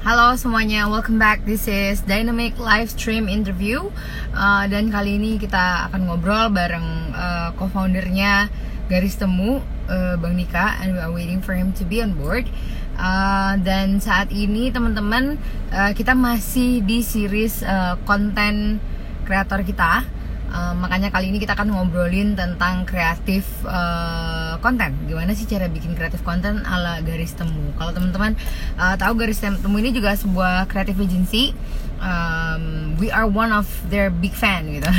[0.00, 1.44] Halo semuanya, welcome back.
[1.44, 3.92] This is Dynamic Live Stream Interview.
[4.32, 8.48] Uh, dan kali ini kita akan ngobrol bareng uh, co-foundernya
[8.88, 9.60] Garis Temu,
[9.92, 12.48] uh, Bang Nika, and we are waiting for him to be on board.
[12.96, 15.36] Uh, dan saat ini teman-teman
[15.68, 18.80] uh, kita masih di series uh, konten
[19.28, 20.08] kreator kita
[20.50, 24.98] Uh, makanya kali ini kita akan ngobrolin tentang kreatif uh, konten.
[25.06, 27.70] Gimana sih cara bikin kreatif konten ala garis temu?
[27.78, 28.34] Kalau teman-teman
[28.74, 31.54] uh, tahu garis temu ini juga sebuah kreatif agency.
[32.00, 34.90] Um, we are one of their big fan gitu.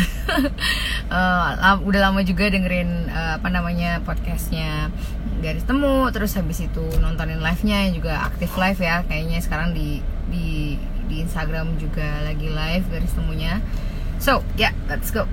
[1.11, 4.87] uh, udah lama juga dengerin uh, apa namanya podcastnya
[5.43, 6.07] garis temu.
[6.15, 9.03] Terus habis itu nontonin live-nya juga aktif live ya.
[9.03, 9.99] Kayaknya sekarang di
[10.31, 10.79] di
[11.11, 13.59] di Instagram juga lagi live garis temunya.
[14.21, 15.25] So, yeah, let's go.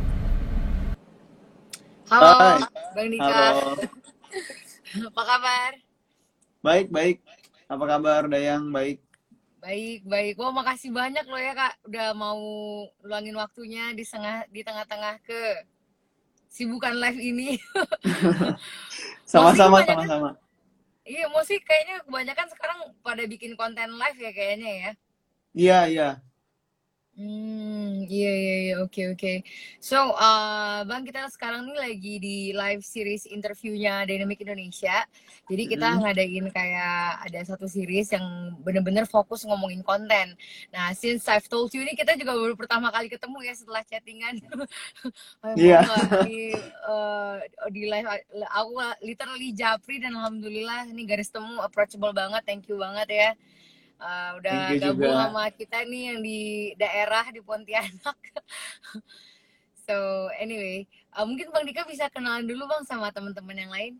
[2.09, 2.65] Halo, Hai.
[2.97, 3.29] Bang Dika.
[3.29, 3.77] Halo.
[5.13, 5.73] Apa kabar?
[6.65, 7.17] Baik, baik.
[7.69, 8.73] Apa kabar, Dayang?
[8.73, 9.05] Baik.
[9.61, 10.41] Baik, baik.
[10.41, 11.77] Wah, makasih banyak loh ya, Kak.
[11.85, 12.41] Udah mau
[13.05, 15.69] luangin waktunya di tengah di tengah-tengah ke
[16.49, 17.61] sibukan live ini.
[19.29, 20.33] Sama-sama, sama-sama.
[21.05, 24.91] Iya, mostly kayaknya kebanyakan sekarang pada bikin konten live ya kayaknya ya.
[25.53, 26.11] Iya, iya.
[27.19, 29.29] Hmm, iya iya iya oke oke.
[29.83, 35.03] So, uh, Bang kita sekarang nih lagi di live series interviewnya Dynamic Indonesia.
[35.51, 35.99] Jadi kita Mm.
[35.99, 36.95] ngadain kayak
[37.27, 40.39] ada satu series yang bener-bener fokus ngomongin konten.
[40.71, 44.39] Nah, since I've told you ini kita juga baru pertama kali ketemu ya setelah chattingan.
[45.59, 45.79] Iya.
[45.79, 46.55] mau nggak di
[46.87, 47.43] uh,
[47.75, 48.07] di live
[48.55, 52.47] aku literally japri dan alhamdulillah ini garis temu approachable banget.
[52.47, 53.31] Thank you banget ya.
[53.99, 55.27] Uh, udah Thank you gabung juga.
[55.27, 56.41] sama kita nih yang di
[56.79, 58.19] daerah di Pontianak.
[59.87, 59.95] so
[60.39, 60.87] anyway,
[61.19, 63.93] uh, mungkin Bang Dika bisa kenalan dulu Bang sama teman-teman yang lain.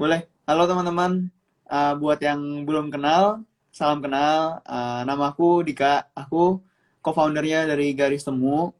[0.00, 0.24] Boleh.
[0.48, 1.28] Halo teman-teman.
[1.68, 4.64] Uh, buat yang belum kenal, salam kenal.
[4.64, 6.08] Uh, nama aku Dika.
[6.16, 6.64] Aku
[7.04, 8.72] co-foundernya dari Garis Temu.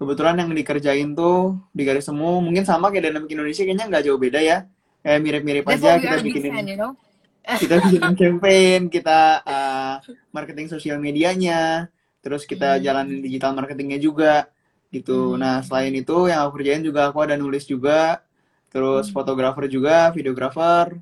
[0.00, 4.16] Kebetulan yang dikerjain tuh di Garis Temu mungkin sama kayak Dynamic Indonesia, kayaknya nggak jauh
[4.16, 4.64] beda ya.
[5.04, 6.96] Kayak mirip-mirip aja kita bikinin you know.
[7.44, 9.94] Kita bikin campaign, kita uh,
[10.32, 11.92] marketing sosial medianya,
[12.24, 12.82] terus kita Hmm.
[12.82, 14.48] jalanin digital marketingnya juga
[14.88, 15.36] gitu.
[15.36, 15.40] Hmm.
[15.42, 18.24] Nah selain itu yang aku kerjain juga aku ada nulis juga,
[18.72, 19.14] terus Hmm.
[19.14, 20.96] fotografer juga, videografer,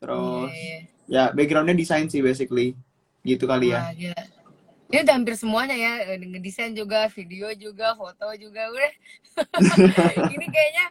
[0.00, 0.78] terus iya.
[1.06, 2.74] ya backgroundnya desain sih basically
[3.22, 3.92] gitu kali ya.
[3.94, 4.22] Gila.
[4.92, 8.92] Ini udah hampir semuanya ya, eh, ngedesain juga, video juga, foto juga, udah.
[10.36, 10.86] Ini kayaknya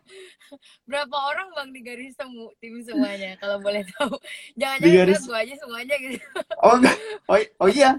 [0.89, 4.17] berapa orang bang di garis temu tim semuanya, kalau boleh tahu.
[4.17, 6.17] Di Jangan-jangan garis- gua aja semuanya gitu.
[6.65, 6.97] Oh enggak,
[7.29, 7.91] oh, oh iya,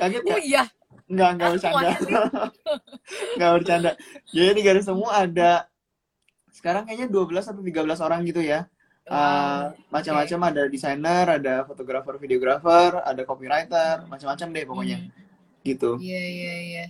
[0.00, 0.38] kaget Oh ya?
[0.40, 0.62] iya,
[1.04, 1.88] Enggak enggak Ah, bercanda,
[3.36, 3.90] enggak bercanda.
[4.32, 5.50] Jadi di garis semua ada
[6.48, 8.64] sekarang kayaknya 12 atau 13 orang gitu ya.
[9.10, 14.98] Wow, Uh, macam-macam ada desainer, ada fotografer, videografer, ada copywriter, macam-macam deh pokoknya.
[15.02, 15.10] Hmm.
[15.66, 15.90] Gitu.
[15.98, 16.84] Iya iya iya.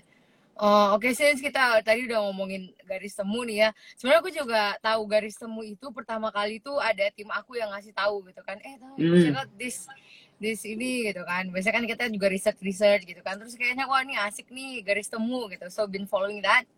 [0.60, 3.68] Oh oke since kita tadi udah ngomongin garis temu nih ya.
[3.96, 7.96] Sebenarnya aku juga tahu garis temu itu pertama kali tuh ada tim aku yang ngasih
[7.96, 8.60] tahu gitu kan.
[8.60, 9.24] Eh tahu Hmm.
[9.24, 9.88] check out this
[10.36, 11.48] this ini gitu kan.
[11.48, 13.40] Biasanya kan kita juga research research gitu kan.
[13.40, 15.72] Terus kayaknya wah ini asik nih garis temu gitu.
[15.72, 16.68] So been following that.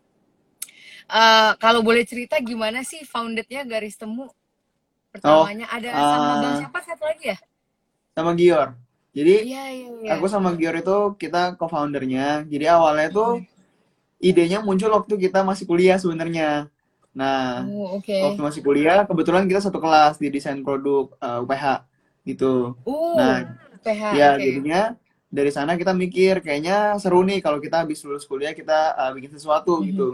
[1.11, 4.31] Eh kalau boleh cerita gimana sih foundednya garis temu
[5.13, 7.37] pertamanya ada sama uh, bang siapa satu lagi ya?
[8.13, 8.69] Sama Gior.
[9.13, 10.09] Jadi Iya iya iya.
[10.17, 12.49] aku sama Gior itu kita co-foundernya.
[12.49, 13.31] Jadi awalnya tuh
[14.17, 16.67] idenya muncul waktu kita masih kuliah sebenarnya.
[17.13, 18.09] Nah, Oh oke.
[18.09, 21.85] waktu masih kuliah kebetulan kita satu kelas di desain produk uh, UPH
[22.25, 22.73] gitu.
[22.83, 23.37] Uh Nah,
[23.85, 24.41] PH ya oke.
[24.41, 24.81] jadinya
[25.29, 29.29] dari sana kita mikir kayaknya seru nih kalau kita habis lulus kuliah kita uh, bikin
[29.29, 29.85] sesuatu Mhm.
[29.93, 30.07] gitu.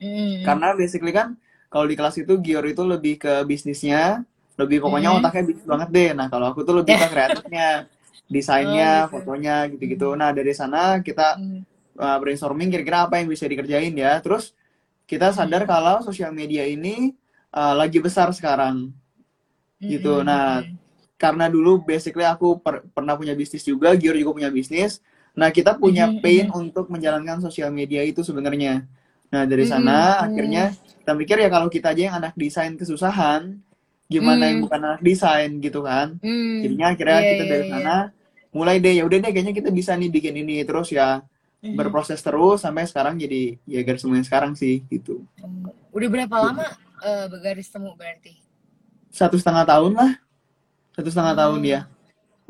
[0.00, 0.40] Hmm.
[0.48, 1.36] Karena basically kan
[1.68, 4.24] kalau di kelas itu Gior itu lebih ke bisnisnya,
[4.60, 5.18] lebih pokoknya Mhm.
[5.24, 6.10] otaknya bisnis banget deh.
[6.12, 7.88] Nah, kalau aku tuh lebih ke kreatifnya,
[8.28, 9.12] desainnya, Oh, gitu.
[9.16, 10.08] fotonya gitu-gitu.
[10.14, 11.64] Nah, dari sana kita Hmm.
[11.96, 14.20] uh, brainstorming kira-kira apa yang bisa dikerjain ya.
[14.20, 14.52] Terus
[15.04, 17.16] kita sadar kalau sosial media ini
[17.50, 18.94] uh, lagi besar sekarang
[19.80, 20.20] gitu.
[20.22, 20.62] Nah,
[21.16, 25.00] karena dulu basically aku per pernah punya bisnis juga, Gior juga punya bisnis.
[25.34, 28.84] Nah, kita punya pain untuk menjalankan sosial media itu sebenarnya.
[29.30, 33.58] Nah, dari sana akhirnya kita mikir ya kalau kita aja yang anak desain kesusahan,
[34.10, 36.18] gimana yang bukan anak desain gitu kan.
[36.66, 38.04] Jadinya akhirnya yeah, kita dari yeah, sana yeah.
[38.50, 41.22] mulai deh ya udah deh kayaknya kita bisa nih bikin ini terus ya
[41.62, 41.78] mm-hmm.
[41.78, 45.22] berproses terus sampai sekarang jadi ya garis temu sekarang sih gitu.
[45.94, 46.46] Udah berapa gitu.
[46.50, 46.66] lama
[47.06, 48.34] uh, bergaris temu berarti?
[49.10, 50.12] Satu setengah tahun lah,
[50.94, 51.42] satu setengah hmm.
[51.42, 51.80] tahun ya.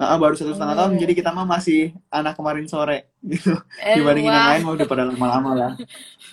[0.00, 3.52] Nah, baru satu setengah tahun, jadi kita mah masih anak kemarin sore gitu.
[3.84, 4.36] Eh, Dibandingin wah.
[4.40, 5.72] yang lain mau udah pada lama-lama lah.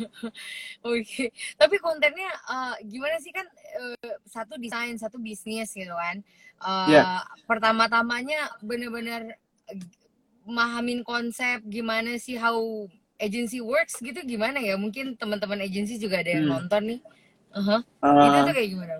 [0.88, 1.28] Oke, okay.
[1.60, 3.44] tapi kontennya uh, gimana sih kan
[3.84, 6.24] uh, satu desain, satu bisnis gitu kan.
[6.64, 7.28] Uh, yeah.
[7.44, 9.36] Pertama-tamanya bener-bener
[10.48, 12.88] mahamin konsep gimana sih how
[13.20, 14.80] agency works gitu gimana ya?
[14.80, 16.54] Mungkin teman-teman agency juga ada yang hmm.
[16.56, 17.00] nonton nih.
[17.52, 17.84] Uh-huh.
[18.00, 18.94] Uh, itu tuh kayak gimana?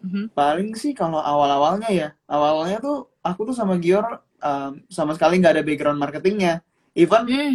[0.00, 0.24] Uh-huh.
[0.32, 5.60] Paling sih kalau awal-awalnya ya, awal-awalnya tuh aku tuh sama Gior um, sama sekali nggak
[5.60, 6.64] ada background marketingnya.
[6.96, 7.54] Even hmm.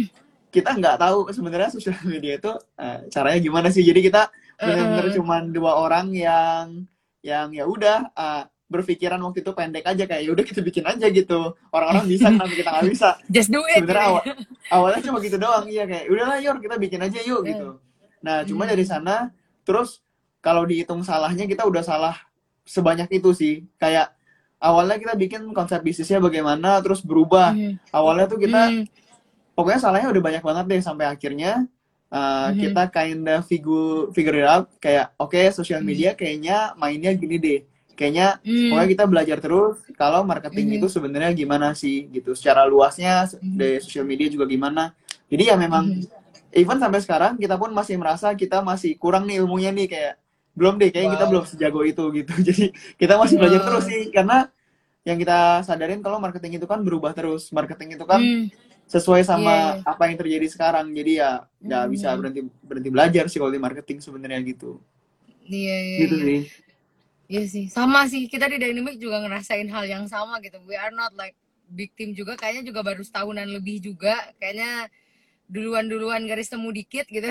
[0.50, 3.82] kita nggak tahu sebenarnya sosial media itu uh, caranya gimana sih.
[3.82, 5.14] Jadi kita benar-benar uh.
[5.14, 6.88] cuma dua orang yang
[7.20, 11.06] yang ya udah uh, berpikiran waktu itu pendek aja kayak ya udah kita bikin aja
[11.06, 14.22] gitu orang-orang bisa kenapa kita nggak bisa just do it sebenarnya awal,
[14.74, 17.78] awalnya cuma gitu doang iya kayak udahlah Yor kita bikin aja yuk gitu
[18.26, 18.70] nah cuma hmm.
[18.74, 19.30] dari sana
[19.62, 20.02] terus
[20.42, 22.14] kalau dihitung salahnya kita udah salah
[22.66, 24.10] sebanyak itu sih kayak
[24.60, 27.92] awalnya kita bikin konsep bisnisnya bagaimana terus berubah hmm.
[27.92, 28.84] awalnya tuh kita hmm.
[29.52, 31.68] pokoknya salahnya udah banyak banget deh sampai akhirnya
[32.10, 32.56] uh, hmm.
[32.60, 37.60] kita kinda figure figure it out kayak oke okay, sosial media kayaknya mainnya gini deh
[37.96, 38.72] kayaknya hmm.
[38.72, 40.76] pokoknya kita belajar terus kalau marketing hmm.
[40.80, 43.56] itu sebenarnya gimana sih gitu secara luasnya hmm.
[43.56, 44.92] dari sosial media juga gimana
[45.28, 46.56] jadi ya memang hmm.
[46.56, 50.14] even sampai sekarang kita pun masih merasa kita masih kurang nih ilmunya nih kayak
[50.56, 51.16] belum deh kayaknya wow.
[51.20, 52.64] kita belum sejago itu gitu jadi
[52.96, 54.48] kita masih belajar terus sih karena
[55.06, 58.50] yang kita sadarin kalau marketing itu kan berubah terus marketing itu kan hmm.
[58.90, 59.92] sesuai sama yeah.
[59.92, 61.30] apa yang terjadi sekarang jadi ya
[61.62, 61.92] nggak hmm.
[61.94, 64.82] bisa berhenti berhenti belajar sih kalau di marketing sebenarnya gitu
[65.46, 66.26] iya yeah, yeah, gitu yeah.
[66.26, 66.42] sih
[67.26, 68.30] Iya sih, sama sih.
[68.30, 70.62] Kita di Dynamic juga ngerasain hal yang sama gitu.
[70.62, 71.34] We are not like
[71.66, 72.38] big team juga.
[72.38, 74.14] Kayaknya juga baru setahunan lebih juga.
[74.38, 74.86] Kayaknya
[75.46, 77.30] duluan-duluan garis temu dikit gitu.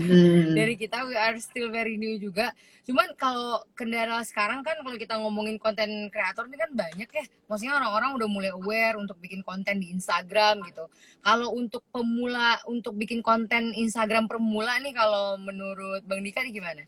[0.00, 0.56] Hmm.
[0.56, 2.52] Dari kita we are still very new juga.
[2.84, 7.24] Cuman kalau kendala sekarang kan kalau kita ngomongin konten kreator ini kan banyak ya.
[7.48, 10.88] Maksudnya orang-orang udah mulai aware untuk bikin konten di Instagram gitu.
[11.20, 16.84] Kalau untuk pemula, untuk bikin konten Instagram pemula nih kalau menurut Bang Dika nih gimana?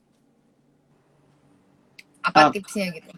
[2.22, 3.10] apa uh, tipsnya gitu.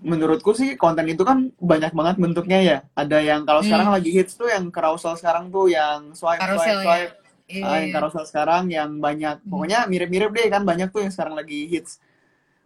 [0.00, 3.68] Menurutku sih konten itu kan banyak banget bentuknya ya ada yang kalau hmm.
[3.68, 7.12] sekarang lagi hits tuh yang carousel sekarang tuh yang swipe carousel, swipe swipe
[7.52, 7.64] ya.
[7.64, 9.50] uh, yang carousel sekarang yang banyak hmm.
[9.52, 12.00] pokoknya mirip-mirip deh kan banyak tuh yang sekarang lagi hits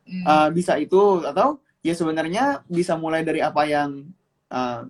[0.07, 0.23] hmm.
[0.23, 4.07] uh, bisa itu atau ya sebenarnya bisa mulai dari apa yang
[4.55, 4.87] uh,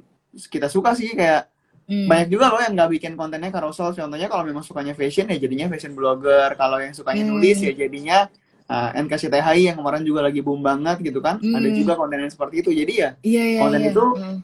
[0.52, 1.48] kita suka sih kayak
[1.90, 2.06] Hmm.
[2.06, 3.90] Banyak juga loh yang nggak bikin kontennya carousel.
[3.90, 6.54] Contohnya kalau memang sukanya fashion ya jadinya fashion blogger.
[6.54, 7.30] Kalau yang sukanya hmm.
[7.34, 8.30] nulis ya jadinya
[8.70, 11.58] uh, ah, NKCTHI yang kemarin juga lagi boom banget gitu kan hmm.
[11.58, 13.90] ada juga konten yang seperti itu jadi ya iya, iya, konten iya.
[13.90, 14.38] itu hmm.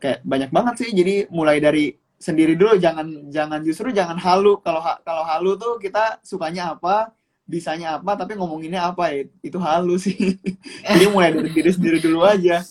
[0.00, 4.82] kayak banyak banget sih jadi mulai dari sendiri dulu jangan jangan justru jangan halu kalau
[5.06, 7.14] kalau halu tuh kita sukanya apa
[7.48, 10.34] bisanya apa tapi ngomonginnya apa ya itu halu sih
[10.88, 12.64] jadi mulai dari diri sendiri dulu aja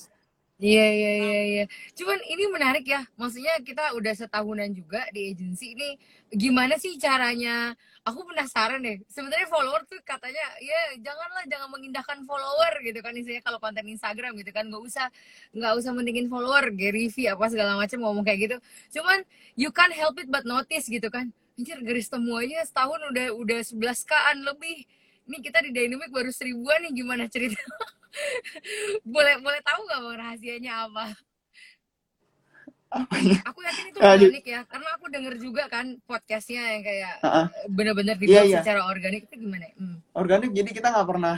[0.58, 1.64] Iya iya iya iya.
[1.94, 3.06] Cuman ini menarik ya.
[3.14, 5.94] Maksudnya kita udah setahunan juga di agensi ini
[6.34, 7.78] gimana sih caranya?
[8.02, 8.98] Aku penasaran deh.
[9.06, 14.34] Sebenarnya follower tuh katanya ya janganlah jangan mengindahkan follower gitu kan istilahnya kalau konten Instagram
[14.42, 15.06] gitu kan nggak usah
[15.54, 18.58] nggak usah mendingin follower, Gary V apa segala macam ngomong kayak gitu.
[18.98, 19.22] Cuman
[19.54, 21.30] you can't help it but notice gitu kan.
[21.54, 24.90] Anjir garis temu aja setahun udah udah 11 kaan lebih.
[25.27, 27.60] Ini kita di Dynamic baru seribuan nih gimana cerita?
[29.13, 31.05] boleh boleh tahu nggak bang rahasianya apa?
[33.51, 37.46] Aku yakin itu organik ya, karena aku denger juga kan podcastnya yang kayak uh-uh.
[37.67, 38.62] bener-bener dibuat yeah, yeah.
[38.63, 39.67] secara organik itu gimana?
[39.75, 40.00] Hmm.
[40.15, 41.36] Organik, jadi kita nggak pernah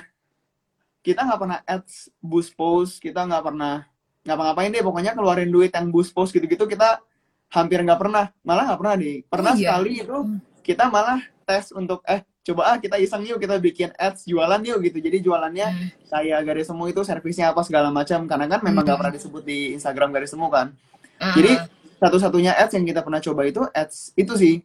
[1.01, 3.81] kita nggak pernah ads boost post, kita nggak pernah
[4.21, 7.01] ngapa-ngapain deh, pokoknya keluarin duit yang boost post gitu-gitu kita
[7.49, 9.15] hampir nggak pernah, malah nggak pernah nih.
[9.25, 9.61] Pernah oh, iya.
[9.73, 10.37] sekali itu hmm.
[10.61, 11.19] kita malah
[11.49, 15.21] tes untuk eh coba ah kita iseng yuk kita bikin ads jualan yuk gitu jadi
[15.21, 16.09] jualannya hmm.
[16.09, 19.01] kayak garis semu itu servisnya apa segala macam karena kan memang nggak hmm.
[19.05, 20.73] pernah disebut di Instagram garis semu kan
[21.21, 21.33] uh.
[21.37, 21.69] jadi
[22.01, 24.55] satu-satunya ads yang kita pernah coba itu ads itu sih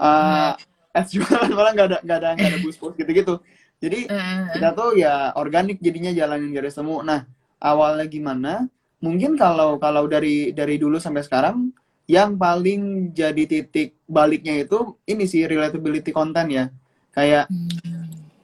[0.00, 0.96] uh, hmm.
[0.96, 3.34] ads jualan malah nggak ada nggak ada nggak ada boost boost gitu-gitu
[3.76, 4.56] jadi uh.
[4.56, 7.28] kita tuh ya organik jadinya jalanin garis semu nah
[7.60, 8.64] awalnya gimana
[9.04, 11.68] mungkin kalau kalau dari dari dulu sampai sekarang
[12.06, 16.64] yang paling jadi titik baliknya itu ini sih relatability content ya
[17.16, 17.48] kayak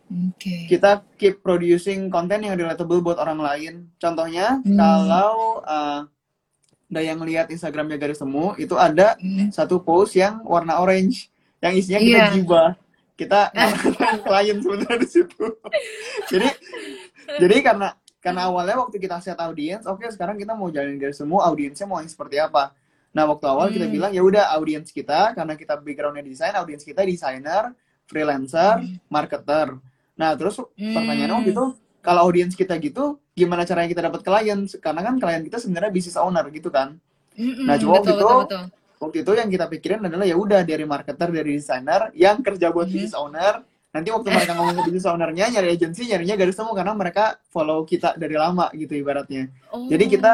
[0.09, 0.69] Oke.
[0.69, 3.75] kita keep producing konten yang relatable buat orang lain.
[3.97, 4.76] Contohnya, Hmm.
[4.76, 6.05] kalau uh,
[6.88, 9.49] ada yang lihat Instagramnya garis temu, itu ada Hmm.
[9.49, 12.29] satu post yang warna orange, yang isinya kita Iya.
[12.33, 12.71] gibah.
[13.12, 13.41] Kita
[14.26, 15.45] klien sebenarnya di situ.
[16.33, 16.49] jadi,
[17.38, 17.88] jadi karena
[18.19, 21.99] karena awalnya waktu kita set audiens, oke sekarang kita mau jalanin garis temu, audiensnya mau
[21.99, 22.71] yang seperti apa.
[23.12, 23.95] Nah waktu awal kita Hmm.
[23.95, 27.73] bilang ya udah audiens kita, karena kita backgroundnya desain, audiens kita desainer,
[28.12, 28.76] freelancer,
[29.09, 29.81] marketer.
[30.21, 30.92] Nah terus Hmm.
[30.92, 31.64] pertanyaannya waktu itu
[32.04, 34.69] kalau audiens kita gitu, gimana caranya kita dapat klien?
[34.76, 37.00] Karena kan klien kita sebenarnya business owner gitu kan.
[37.33, 38.64] Mm-mm, Nah, cuma betul, waktu itu betul, betul.
[39.02, 42.87] Waktu itu yang kita pikirin adalah ya udah dari marketer, dari desainer yang kerja buat
[42.87, 42.92] Mhm.
[42.92, 43.54] business owner.
[43.92, 47.83] Nanti waktu mereka ngomong ke business ownernya nyari agensi, nyarinya garis temu karena mereka follow
[47.83, 49.49] kita dari lama gitu ibaratnya.
[49.71, 49.88] Oh.
[49.88, 50.33] Jadi kita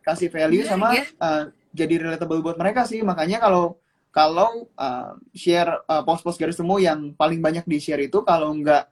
[0.00, 1.04] Kasih value Menarik sama ya.
[1.20, 3.04] uh, jadi relatable buat mereka sih.
[3.04, 3.76] Makanya kalau
[4.10, 8.84] kalau uh, share uh, post-post garis temu yang paling banyak di share itu kalau nggak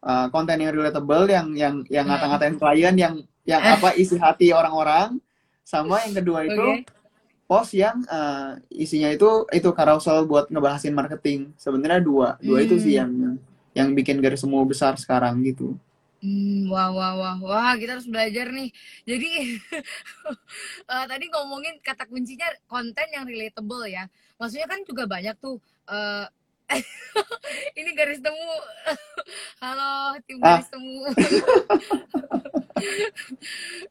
[0.00, 2.16] uh, konten yang relatable yang yang yang Hmm.
[2.16, 3.14] ngata-ngatain klien yang
[3.44, 5.20] yang apa isi hati orang-orang
[5.62, 6.88] sama yang kedua itu Oke.
[7.44, 12.96] post yang uh, isinya itu itu carousel buat ngebahasin marketing sebenarnya dua dua itu sih
[12.96, 13.00] Hmm.
[13.00, 13.10] yang
[13.72, 15.76] yang bikin garis temu besar sekarang gitu
[16.22, 18.70] Hmm, wah, wah, wah, wah, kita harus belajar nih.
[19.10, 19.58] Jadi,
[20.94, 24.06] eh, tadi ngomongin kata kuncinya konten yang relatable ya.
[24.38, 25.58] Maksudnya kan juga banyak tuh.
[25.90, 26.26] eh,
[27.78, 28.50] ini garis temu.
[29.62, 30.58] Halo, tim Ah.
[30.62, 31.10] garis temu.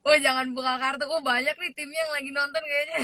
[0.07, 1.05] oh, jangan buka kartu.
[1.07, 3.01] Oh, banyak nih timnya yang lagi nonton kayaknya.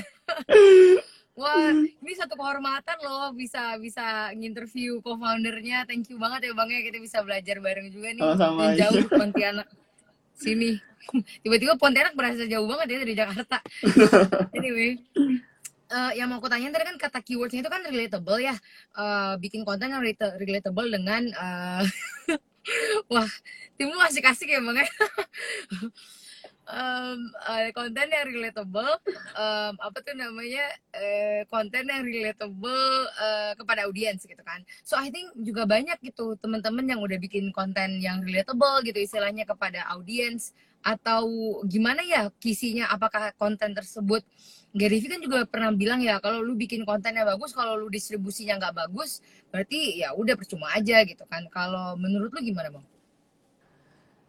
[1.37, 5.85] Wah, ini satu kehormatan loh bisa bisa nginterview co-foundernya.
[5.85, 8.25] Thank you banget ya Bang ya kita bisa belajar bareng juga nih.
[8.25, 9.67] Sama-sama, jauh ke Pontianak
[10.33, 10.81] sini.
[11.45, 13.57] Tiba-tiba Pontianak berasa jauh banget ya dari Jakarta.
[14.57, 14.97] Anyway,
[15.93, 18.57] eh, yang mau aku tanya tadi kan kata keywordsnya itu kan relatable ya.
[18.97, 21.83] Eh, bikin konten yang relata- relatable dengan eh,
[23.13, 23.29] wah
[23.77, 24.89] timmu masih kasih ya bang ya.
[26.67, 28.99] Em, eh, konten yang relatable
[29.39, 34.59] em, apa tuh namanya eh, konten yang relatable eh, kepada audiens gitu kan.
[34.83, 39.47] So I think juga banyak gitu teman-teman yang udah bikin konten yang relatable gitu istilahnya
[39.47, 40.51] kepada audiens.
[40.83, 44.27] Atau gimana ya kisinya apakah konten tersebut.
[44.75, 48.59] Gary Vee kan juga pernah bilang ya kalau lu bikin kontennya bagus kalau lu distribusinya
[48.59, 51.47] nggak bagus berarti ya udah percuma aja gitu kan.
[51.47, 52.85] Kalau menurut lu gimana bang?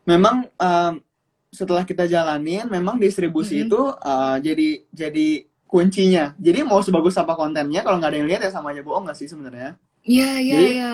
[0.09, 1.04] memang um,
[1.49, 3.64] setelah kita jalanin memang distribusi Mhm.
[3.64, 5.28] itu uh, jadi jadi
[5.64, 9.05] kuncinya jadi mau sebagus apa kontennya kalau nggak ada yang lihat ya sama aja bohong
[9.05, 10.90] nggak sih sebenarnya Iya iya iya.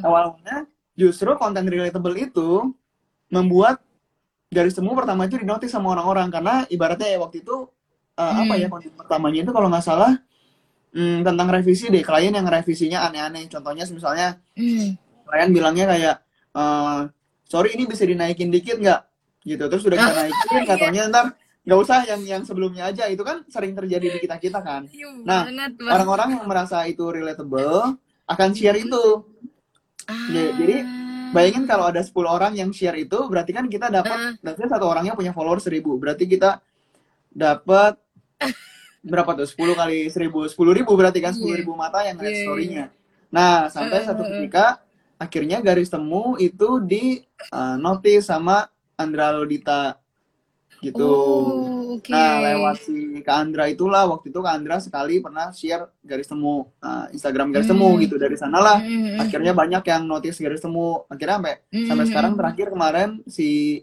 [0.00, 2.70] awalnya justru konten relatable itu
[3.26, 3.82] membuat
[4.48, 7.66] garis temu pertama itu dinotis sama orang-orang karena ibaratnya ya waktu itu
[8.14, 8.62] uh, apa Hmm.
[8.62, 10.12] ya konten pertamanya itu kalau nggak salah
[10.92, 14.94] hmm, tentang revisi deh klien yang revisinya aneh-aneh contohnya misalnya Hmm.
[15.26, 16.16] klien bilangnya kayak
[16.52, 17.00] eh,
[17.48, 19.00] sorry ini bisa dinaikin dikit nggak
[19.42, 19.64] gitu.
[19.66, 20.66] Terus udah kita naikin Iya.
[20.66, 21.26] katanya ntar
[21.62, 23.06] nggak usah yang yang sebelumnya aja.
[23.06, 24.86] Itu kan sering terjadi di kita kita kan.
[24.88, 25.46] Iya Nah,
[25.88, 27.94] orang-orang yang merasa itu relatable
[28.24, 29.26] akan share itu.
[30.04, 30.26] Ah.
[30.28, 30.76] Jadi- jadi,
[31.30, 33.92] bayangin kalau ada 10 orang yang share itu berarti kan kita Ah.
[33.94, 36.58] dapat berarti satu orangnya punya follower 1000 berarti kita
[37.28, 37.96] dapat
[39.02, 39.46] berapa tuh?
[39.46, 42.84] 10 kali 1000 10 ribu berarti kan 10 ribu mata yang lihat Iya, iya, story-nya.
[43.30, 44.32] nah sampai Heeh, satu heeh.
[44.44, 44.64] ketika
[45.16, 48.66] akhirnya garis temu itu di uh, notice sama
[49.02, 49.98] Andra Lodita
[50.78, 52.10] gitu Oh, oke.
[52.10, 56.66] Nah, lewat si Kak Andra itulah waktu itu Kak Andra sekali pernah share garis temu
[56.78, 58.02] uh, Instagram garis temu Hmm.
[58.02, 62.32] gitu dari sanalah Hmm, akhirnya banyak yang notice garis temu akhirnya sampai hmm, sampai sekarang
[62.34, 63.78] terakhir kemarin si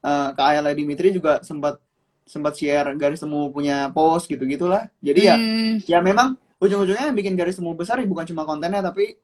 [0.00, 1.76] uh, Kak Ayala Dimitri juga sempat
[2.24, 5.74] sempat share garis temu punya post gitu gitulah jadi ya Hmm.
[5.84, 9.20] ya memang ujung-ujungnya yang bikin garis temu besar ya bukan cuma kontennya tapi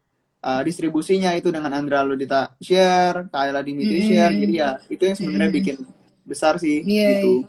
[0.49, 4.09] uh, distribusinya itu dengan Andra Ludita share Kak Ayala Dimitri Hmm.
[4.09, 5.59] share jadi ya itu yang sebenarnya Hmm.
[5.59, 5.77] bikin
[6.31, 7.49] besar sih Iya, gitu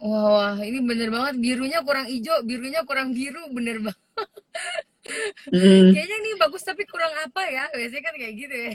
[0.00, 4.00] Wah, wah, ini bener banget birunya kurang hijau, birunya kurang biru, bener banget.
[5.52, 5.92] Hmm.
[5.92, 7.64] Kayaknya ini bagus tapi kurang apa ya?
[7.74, 8.72] Biasanya kan kayak gitu ya.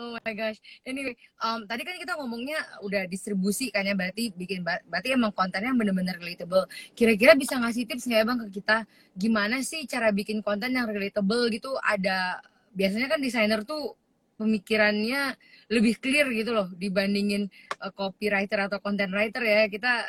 [0.00, 0.56] Oh my gosh.
[0.88, 1.12] Anyway,
[1.44, 5.76] um, tadi kan kita ngomongnya udah distribusi kan ya, berarti bikin ber- berarti emang kontennya
[5.76, 6.64] bener-bener relatable.
[6.96, 8.76] Kira-kira bisa ngasih tips nggak ya bang ke kita?
[9.12, 11.76] Gimana sih cara bikin konten yang relatable gitu?
[11.84, 12.40] Ada
[12.72, 13.92] biasanya kan desainer tuh
[14.40, 15.36] pemikirannya
[15.68, 17.52] lebih clear gitu loh dibandingin
[17.84, 19.68] uh, copywriter atau content writer ya.
[19.68, 20.08] Kita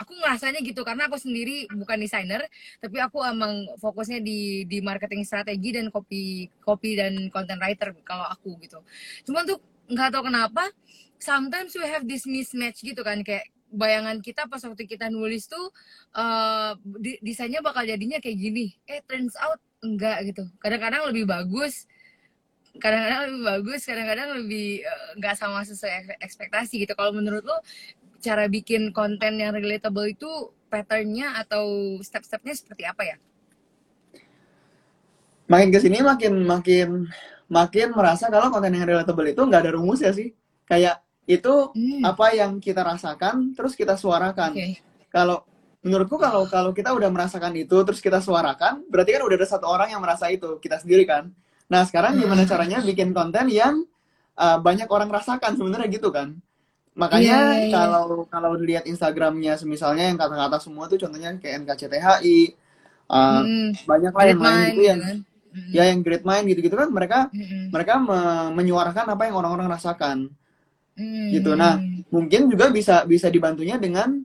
[0.00, 2.40] aku ngerasanya gitu karena aku sendiri bukan desainer
[2.80, 8.24] tapi aku emang fokusnya di di marketing strategi dan copy copy dan content writer kalau
[8.24, 8.80] aku gitu.
[9.28, 9.60] Cuman tuh
[9.92, 10.64] nggak tahu kenapa
[11.20, 15.70] sometimes we have this mismatch gitu kan kayak bayangan kita pas waktu kita nulis tuh
[17.00, 19.58] di- desainnya bakal jadinya kayak gini eh turns out.
[19.80, 20.44] Enggak gitu.
[20.60, 21.88] Kadang-kadang lebih bagus
[22.70, 26.92] kadang-kadang lebih bagus kadang-kadang lebih eh, nggak sama sesuai ek- ekspektasi gitu.
[26.94, 27.58] Kalau menurut lo
[28.26, 30.30] cara bikin konten yang relatable itu
[30.72, 31.64] patternnya atau
[32.08, 33.16] step-stepnya seperti apa ya?
[35.50, 36.88] Makin ke sini makin makin
[37.50, 40.30] makin merasa kalau konten yang relatable itu nggak ada rumusnya sih.
[40.70, 44.52] Kayak itu Hmm, apa yang kita rasakan terus kita suarakan.
[44.54, 44.82] Oke.
[45.10, 45.42] Kalau
[45.82, 49.66] menurutku kalau kalau kita udah merasakan itu terus kita suarakan berarti kan udah ada satu
[49.66, 51.34] orang yang merasa itu kita sendiri kan.
[51.70, 52.50] Nah sekarang gimana Hmm.
[52.50, 53.82] caranya bikin konten yang
[54.38, 56.38] uh, banyak orang rasakan sebenarnya gitu kan
[56.96, 57.70] makanya iya, iya.
[57.72, 62.54] kalau kalau lihat Instagramnya misalnya yang kata-kata semua tuh contohnya kayak NKCTHI
[63.10, 63.76] uh, Mm-mm.
[63.88, 65.16] banyak lah yang lain itu gitu yang kan
[65.54, 65.76] Mm-mm.
[65.76, 67.74] ya yang great mind gitu-gitu kan mereka Mm-mm.
[67.74, 70.18] mereka me- menyuarakan apa yang orang-orang rasakan
[70.98, 71.30] Mm-mm.
[71.30, 71.54] gitu.
[71.56, 71.80] Nah,
[72.10, 74.20] mungkin juga bisa bisa dibantunya dengan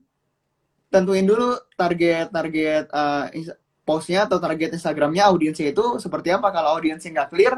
[0.94, 3.28] tentuin dulu target target uh,
[3.86, 6.50] postnya atau target Instagramnya audiensnya itu seperti apa.
[6.56, 7.56] Kalau audiensnya nggak clear,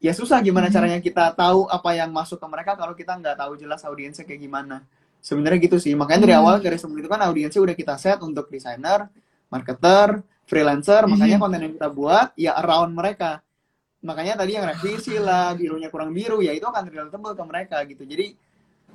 [0.00, 0.74] ya susah gimana Mhm.
[0.74, 4.40] caranya kita tahu apa yang masuk ke mereka kalau kita nggak tahu jelas audiensnya kayak
[4.40, 4.80] gimana.
[5.20, 5.92] Sebenarnya gitu sih.
[5.92, 6.42] Makanya dari Hmm.
[6.42, 9.12] awal dari sebelum itu kan audiensnya udah kita set untuk desainer,
[9.52, 11.04] marketer, freelancer.
[11.04, 11.42] Makanya Mhm.
[11.44, 13.44] konten yang kita buat ya around mereka.
[14.00, 18.08] Makanya tadi yang revisi lah, birunya kurang biru, ya itu akan relatable ke mereka gitu.
[18.08, 18.32] Jadi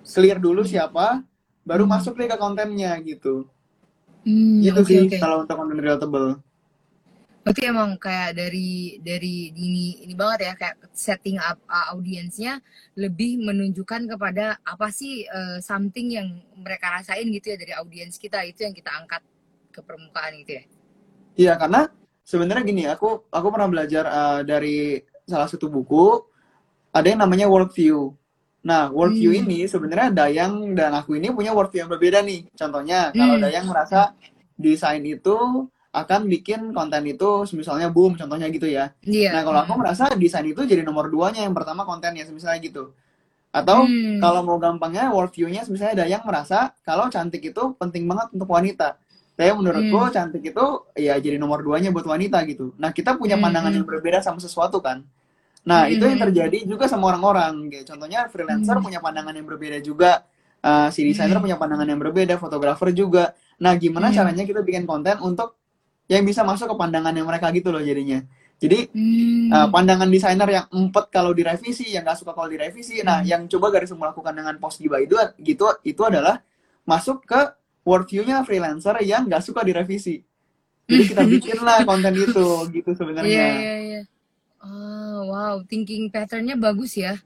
[0.02, 1.22] clear dulu siapa,
[1.62, 1.94] baru Hmm.
[1.94, 3.46] masuk deh ke kontennya gitu.
[4.26, 5.18] Hmm, Gitu oke sih oke.
[5.22, 6.42] kalau untuk konten relatable.
[7.46, 12.58] Berarti emang kayak dari dari ini ini banget ya kayak setting up uh, audiensnya
[12.98, 18.42] lebih menunjukkan kepada apa sih uh, something yang mereka rasain gitu ya dari audiens kita
[18.50, 19.22] itu yang kita angkat
[19.70, 20.64] ke permukaan gitu ya.
[21.36, 21.86] Iya, karena
[22.26, 26.26] sebenarnya gini, aku aku pernah belajar uh, dari salah satu buku,
[26.90, 28.10] ada yang namanya worldview.
[28.66, 29.46] Nah, worldview Hmm.
[29.46, 32.50] ini sebenarnya Dayang dan aku ini punya worldview yang berbeda nih.
[32.58, 33.44] Contohnya, kalau Hmm.
[33.46, 34.18] Dayang merasa
[34.58, 38.92] desain itu akan bikin konten itu misalnya boom, contohnya gitu ya.
[39.08, 39.32] Iya.
[39.32, 39.82] Nah, kalau aku Hmm.
[39.88, 42.92] merasa desain itu jadi nomor duanya, yang pertama kontennya, misalnya gitu.
[43.56, 44.20] Atau Hmm.
[44.20, 49.00] kalau mau gampangnya, worldview-nya misalnya Dayang merasa kalau cantik itu penting banget untuk wanita.
[49.40, 50.12] Saya menurutku Hmm.
[50.12, 50.66] cantik itu
[51.00, 52.76] ya jadi nomor duanya buat wanita gitu.
[52.76, 53.78] Nah, kita punya Hmm, pandangan hmm.
[53.80, 55.04] yang berbeda sama sesuatu kan.
[55.64, 56.28] Nah, itu yang Hmm.
[56.30, 57.72] terjadi juga sama orang-orang.
[57.88, 58.84] Contohnya freelancer Hmm.
[58.84, 60.28] punya pandangan yang berbeda juga.
[60.66, 61.46] Uh, si desainer Hmm.
[61.46, 63.38] punya pandangan yang berbeda, fotografer juga.
[63.62, 64.18] Nah, gimana Hmm.
[64.18, 65.56] caranya kita bikin konten untuk
[66.06, 68.22] yang bisa masuk ke pandangan yang mereka gitu loh jadinya.
[68.56, 69.52] Jadi Hmm.
[69.52, 73.04] Uh, pandangan desainer yang empet kalau direvisi, yang nggak suka kalau direvisi.
[73.04, 73.28] Nah, Hmm.
[73.28, 75.14] yang coba garis melakukan dengan post giba itu
[75.44, 76.40] gitu itu adalah
[76.84, 77.42] masuk ke
[77.84, 80.24] worldview-nya freelancer yang nggak suka direvisi.
[80.88, 83.28] Jadi kita bikinlah konten itu gitu Iya sebenarnya.
[83.28, 84.02] iya iya.
[84.66, 87.20] Oh, wow, thinking pattern-nya bagus ya.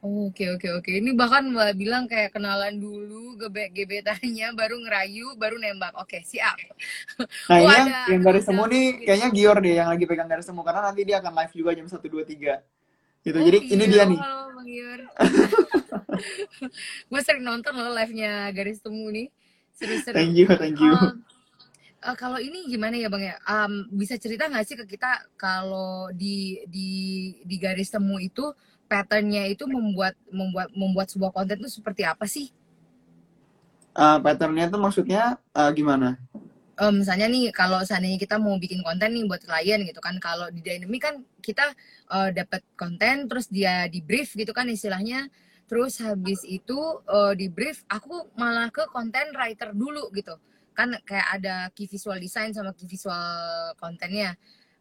[0.00, 0.90] Oh, Oke oke oke.
[0.96, 5.92] Ini bahkan Mbak bilang kayak kenalan dulu gebet gebetannya baru ngerayu baru nembak.
[6.00, 6.56] Oke, siap.
[7.50, 9.04] Nah, Oh, ini yang, ada yang garis temu nih gitu.
[9.04, 11.84] kayaknya Gior deh yang lagi pegang garis temu karena nanti dia akan live juga jam
[11.84, 12.64] 1 2 3.
[13.20, 13.36] Gitu.
[13.36, 14.18] Oh Jadi ini iya, dia oh, nih.
[14.24, 15.00] halo Bang Gior.
[17.12, 19.28] Gue sering nonton loh live-nya Garis Temu nih.
[19.76, 20.16] Seru-seru.
[20.16, 20.92] Thank you, thank you.
[20.96, 21.20] Um,
[22.00, 23.36] eh, kalau ini gimana ya Bang ya?
[23.44, 26.88] Um, bisa cerita nggak sih ke kita kalau di di
[27.44, 28.48] di Garis Temu itu
[28.90, 32.50] patternnya itu membuat membuat membuat sebuah konten itu seperti apa sih?
[33.94, 36.18] Uh, patternnya itu maksudnya uh, gimana?
[36.80, 40.48] Eh, misalnya nih kalau seandainya kita mau bikin konten nih buat klien gitu kan kalau
[40.48, 41.76] di Dynamic kan kita
[42.08, 45.28] eh, dapat konten terus dia di brief gitu kan istilahnya
[45.68, 50.40] terus habis itu eh, di brief aku malah ke konten writer dulu gitu
[50.72, 53.28] kan kayak ada key visual design sama key visual
[53.76, 54.40] kontennya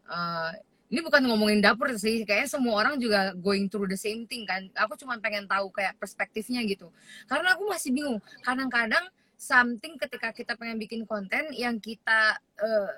[0.10, 0.52] Eh,
[0.90, 4.66] ini bukan ngomongin dapur sih kayaknya semua orang juga going through the same thing kan
[4.74, 6.90] aku cuma pengen tahu kayak perspektifnya gitu
[7.30, 9.06] karena aku masih bingung kadang-kadang
[9.38, 12.90] something ketika kita pengen bikin konten yang kita eh,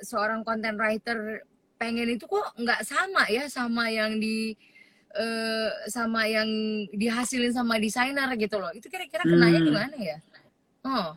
[0.00, 1.44] seorang content writer
[1.76, 4.54] pengen itu kok nggak sama ya sama yang di
[5.12, 6.48] eh, sama yang
[6.94, 9.66] dihasilin sama desainer gitu loh itu kira-kira kenanya Hmm.
[9.66, 10.18] gimana ya
[10.86, 11.08] oh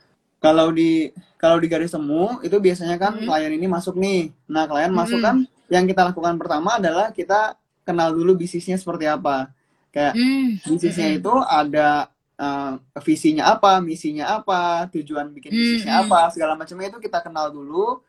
[0.44, 1.08] Kalau di
[1.40, 3.24] kalau di garis temu itu biasanya kan Mm.
[3.24, 4.28] klien ini masuk nih.
[4.52, 5.24] Nah, klien masuk Mm-mm.
[5.24, 5.38] kan
[5.74, 9.50] yang kita lakukan pertama adalah kita kenal dulu bisnisnya seperti apa.
[9.90, 11.20] Kayak Hmm, bisnisnya mm-mm.
[11.22, 11.90] itu ada
[12.38, 16.10] uh, visinya apa, misinya apa, tujuan bikin bisnisnya Mm-mm.
[16.10, 18.02] apa, segala macamnya itu kita kenal dulu.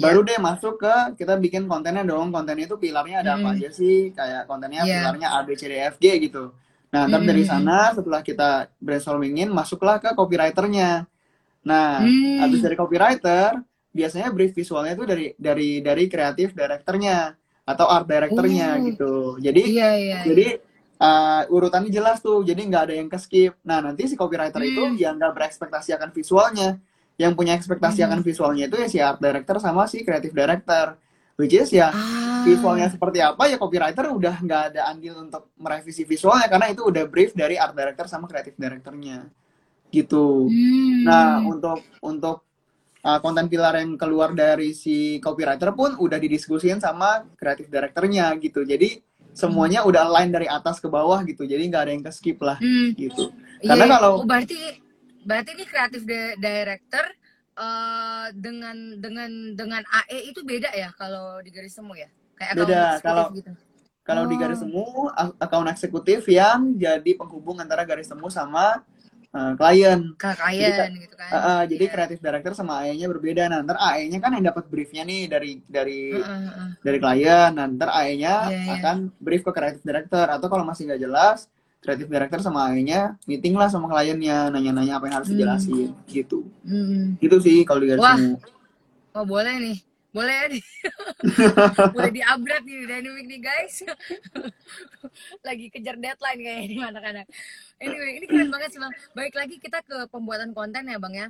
[0.00, 0.08] Ya.
[0.08, 2.32] Baru deh masuk ke kita bikin kontennya dong.
[2.32, 3.56] Kontennya itu pilarnya ada apa Mm.
[3.60, 4.10] aja sih?
[4.16, 5.04] Kayak kontennya Ya.
[5.04, 6.52] pilarnya A B C D E F G gitu.
[6.92, 7.48] Nah, ntar dari Mm-mm.
[7.48, 11.08] sana setelah kita brainstormingin masuklah ke copywriternya.
[11.64, 12.42] Nah, Hmm.
[12.42, 18.68] habis dari copywriter, biasanya brief visualnya itu dari dari dari kreatif directornya atau art directornya
[18.74, 18.84] Oh.
[18.88, 19.12] gitu.
[19.38, 20.18] Jadi Iya iya.
[20.18, 20.20] iya.
[20.26, 20.46] jadi
[20.98, 23.54] uh, urutannya jelas tuh, jadi nggak ada yang ke skip.
[23.62, 24.96] Nah, nanti si copywriter itu Hmm.
[24.96, 26.78] yang nggak berekspektasi akan visualnya,
[27.14, 28.08] yang punya ekspektasi Hmm.
[28.10, 30.98] akan visualnya itu ya si art director sama si creative director.
[31.32, 32.44] which is ya Ah.
[32.44, 37.08] visualnya seperti apa ya copywriter udah nggak ada andil untuk merevisi visualnya karena itu udah
[37.08, 39.26] brief dari art director sama creative directornya
[39.88, 40.46] gitu.
[40.46, 41.02] Hmm.
[41.02, 42.44] Nah untuk untuk
[43.02, 48.62] uh, konten pilar yang keluar dari si copywriter pun udah didiskusin sama creative directornya gitu.
[48.62, 51.42] Jadi semuanya udah align dari atas ke bawah gitu.
[51.42, 52.92] Jadi nggak ada yang ke skip lah Hmm.
[52.94, 53.32] gitu.
[53.60, 53.92] Iya, Karena iya.
[53.96, 54.58] kalau- oh, berarti
[55.22, 57.04] berarti ini kreatif di- director
[57.52, 62.08] eh, dengan dengan dengan AE itu beda ya kalau di garis temu ya?
[62.32, 63.52] Kayak Beda, kalau- gitu.
[64.02, 64.40] Kalau di Oh.
[64.40, 68.80] garis temu a- account eksekutif yang jadi penghubung antara garis temu sama
[69.32, 70.00] uh, klien.
[70.14, 71.30] Ke klien gitu kan.
[71.32, 71.92] Uh, uh, jadi Iya.
[71.92, 73.42] kreatif director sama AE-nya berbeda.
[73.48, 76.68] Nah, ntar AE-nya kan yang dapat briefnya nih dari dari Heeh, heeh.
[76.80, 77.50] dari klien.
[77.52, 78.72] Nah, ntar AE-nya Iya, iya.
[78.78, 80.24] akan brief ke kreatif director.
[80.26, 81.48] Atau kalau masih nggak jelas,
[81.80, 85.34] kreatif director sama AE-nya meeting lah sama kliennya, nanya-nanya apa yang harus Hmm.
[85.34, 86.46] dijelasin, gitu.
[86.62, 87.18] Hmm.
[87.18, 88.16] Gitu sih kalau di garis Wah.
[89.12, 89.76] Oh boleh nih,
[90.12, 90.64] boleh ya nih.
[91.96, 93.74] boleh di upgrade nih dynamic nih guys.
[95.46, 97.26] Lagi kejar deadline kayaknya nih anak-anak.
[97.80, 98.92] Anyway, ini keren banget sih bang.
[99.16, 101.26] Baik lagi kita ke pembuatan konten ya bang ya.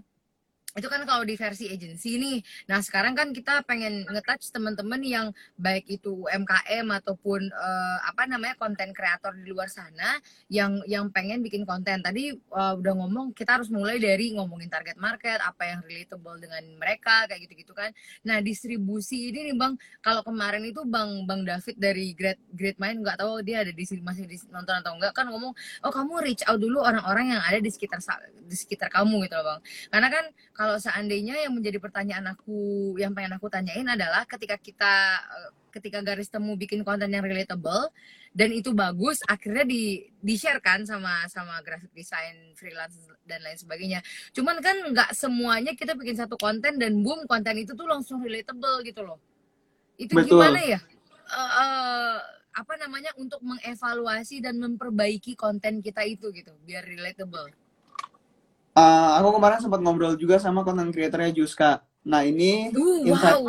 [0.73, 2.39] Itu kan kalau di versi agency nih.
[2.73, 5.27] Nah sekarang kan kita pengen nge-touch teman-teman yang
[5.61, 10.17] baik itu UMKM ataupun eh, apa namanya konten kreator di luar sana
[10.49, 12.01] yang yang pengen bikin konten.
[12.01, 16.65] Tadi eh, udah ngomong kita harus mulai dari ngomongin target market, apa yang relatable dengan
[16.81, 17.93] mereka kayak gitu-gitu kan.
[18.25, 23.05] Nah distribusi ini nih bang, kalau kemarin itu bang bang David dari Great Great Mind
[23.05, 25.53] nggak tahu dia ada di sini masih di, nonton atau enggak kan ngomong,
[25.85, 28.01] oh kamu reach out dulu orang-orang yang ada di sekitar
[28.49, 29.61] di sekitar kamu gitu loh bang.
[29.93, 30.25] Karena kan
[30.63, 35.99] kalau seandainya yang menjadi pertanyaan aku yang pengen aku tanyain adalah ketika kita eh, ketika
[36.07, 37.91] garis temu bikin konten yang relatable
[38.31, 42.95] dan itu bagus akhirnya di di share kan sama sama graphic design freelance
[43.27, 44.07] dan lain sebagainya.
[44.31, 48.87] Cuman kan nggak semuanya kita bikin satu konten dan boom konten itu tuh langsung relatable
[48.87, 49.19] gitu loh.
[49.99, 50.39] Itu Betul.
[50.39, 50.79] gimana ya?
[51.27, 52.19] Eh, eh,
[52.55, 57.51] apa namanya untuk mengevaluasi dan memperbaiki konten kita itu gitu biar relatable
[58.73, 61.85] Uh, aku kemarin sempat ngobrol juga sama content creatornya Juska.
[62.09, 63.37] Nah, ini uh Insight.
[63.37, 63.47] wow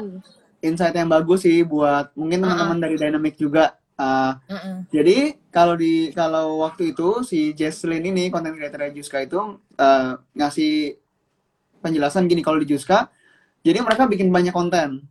[0.64, 3.76] insight yang bagus sih buat mungkin teman-teman dari Dynamic juga.
[4.00, 4.76] Uh, Heeh.
[4.96, 5.18] Jadi
[5.52, 10.96] kalau di kalau waktu itu si Jesslyn ini konten creator Juska itu uh, ngasih
[11.84, 13.12] penjelasan gini kalau di Juska,
[13.60, 15.04] jadi mereka bikin banyak konten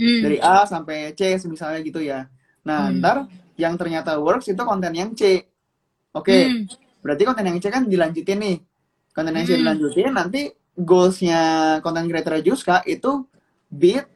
[0.00, 0.24] Hmm.
[0.24, 2.24] dari A sampai C misalnya gitu ya.
[2.64, 2.98] Nah Hmm.
[3.04, 3.16] ntar
[3.60, 5.44] yang ternyata works itu konten yang C.
[6.16, 6.64] Oke, Hmm.
[7.04, 8.56] berarti konten yang C kan dilanjutin nih.
[9.20, 9.60] Konten yang Hmm.
[9.60, 10.40] dilanjutin nanti
[10.72, 11.40] goalsnya
[11.84, 13.28] konten creator Juska itu
[13.68, 14.08] beat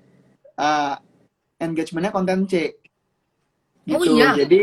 [0.57, 0.97] uh,
[1.61, 2.73] engagementnya konten C.
[3.85, 4.17] Oh, Gitu.
[4.17, 4.33] iya?
[4.33, 4.61] Jadi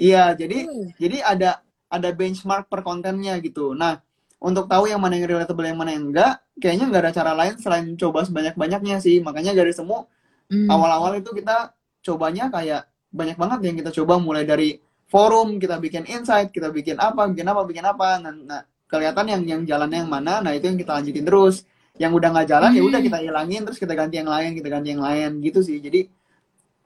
[0.00, 0.88] iya, jadi Uh.
[0.96, 1.50] jadi ada
[1.92, 3.76] ada benchmark per kontennya gitu.
[3.76, 4.00] Nah,
[4.40, 7.54] untuk tahu yang mana yang relatable yang mana yang enggak, kayaknya nggak ada cara lain
[7.60, 9.20] selain coba sebanyak-banyaknya sih.
[9.20, 10.08] Makanya dari semua
[10.48, 10.72] Hmm.
[10.72, 16.08] awal-awal itu kita cobanya kayak banyak banget yang kita coba mulai dari forum, kita bikin
[16.08, 18.16] insight, kita bikin apa, bikin apa, bikin apa.
[18.24, 21.64] Nah, nah, kelihatan yang yang jalannya yang mana, nah itu yang kita lanjutin terus.
[21.96, 22.88] Yang udah nggak jalan ya Hmm.
[22.92, 25.80] udah kita hilangin terus kita ganti yang lain, kita ganti yang lain gitu sih.
[25.80, 26.12] Jadi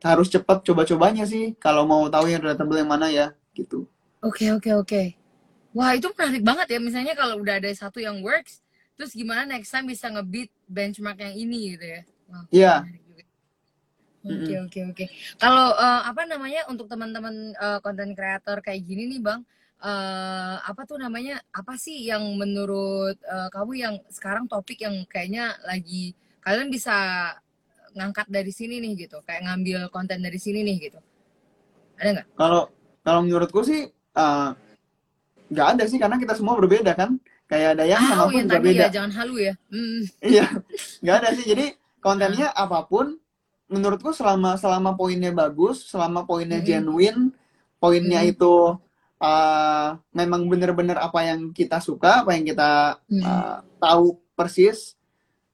[0.07, 3.87] harus cepat coba-cobanya sih kalau mau tahu yang relatable yang mana ya gitu.
[4.23, 5.03] Oke oke oke.
[5.75, 6.79] Wah itu menarik banget ya.
[6.79, 8.63] Misalnya kalau udah ada satu yang works,
[8.99, 12.01] terus gimana next time bisa ngebeat benchmark yang ini gitu ya?
[12.51, 12.75] Iya.
[14.27, 15.05] Oke oke oke.
[15.39, 19.41] Kalau eh, apa namanya untuk teman-teman konten kreator kayak gini nih bang,
[19.91, 21.35] eh, apa tuh namanya?
[21.59, 26.13] Apa sih yang menurut eh, kamu yang sekarang topik yang kayaknya lagi
[26.45, 26.97] kalian bisa
[27.97, 30.99] ngangkat dari sini nih gitu, kayak ngambil konten dari sini nih gitu.
[32.01, 32.29] Ada nggak?
[32.39, 32.63] Kalau
[33.07, 33.81] kalau menurutku sih
[34.21, 34.49] eh,
[35.53, 37.11] nggak ada sih karena kita semua berbeda kan.
[37.51, 38.87] Kayak ada yang Ah, sama oh pun tadi beda.
[38.87, 39.55] ya, jangan halu ya.
[39.71, 40.03] Hmm.
[40.25, 40.45] Iya,
[41.03, 41.45] nggak ada sih.
[41.53, 41.65] Jadi
[42.05, 43.07] kontennya apa pun,
[43.73, 46.67] menurutku selama selama poinnya bagus, selama poinnya Mm-mm.
[46.69, 47.21] genuine,
[47.83, 48.33] poinnya Mm-mm.
[48.33, 48.53] itu
[49.19, 53.23] uh, memang bener-bener apa yang kita suka, apa yang kita Mm.
[53.23, 54.95] uh, tahu persis.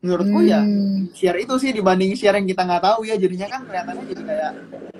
[0.03, 1.14] Menurutku ya Hmm.
[1.14, 4.53] share itu sih dibanding share yang kita nggak tahu ya, jadinya kan kelihatannya jadi kayak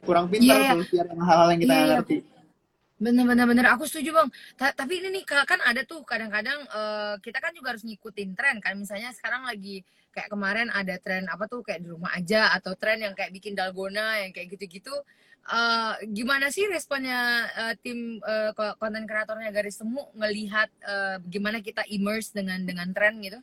[0.07, 0.73] kurang pintar Iya, iya.
[0.79, 1.97] tuh share yang hal-hal yang kita nggak iya.
[1.99, 2.17] ngerti.
[3.03, 4.29] Bener bener bener aku setuju bang.
[4.55, 8.31] Ta- tapi ini nih ka- kan ada tuh kadang-kadang eh, kita kan juga harus ngikutin
[8.39, 8.79] tren kan.
[8.79, 9.83] Misalnya sekarang lagi
[10.15, 13.59] kayak kemarin ada tren apa tuh kayak di rumah aja atau tren yang kayak bikin
[13.59, 14.95] dalgona yang kayak gitu-gitu.
[15.43, 21.59] Eh, gimana sih responnya eh, tim eh, ko- konten kreatornya garis temu ngelihat eh, gimana
[21.59, 23.43] kita immerse dengan dengan tren gitu?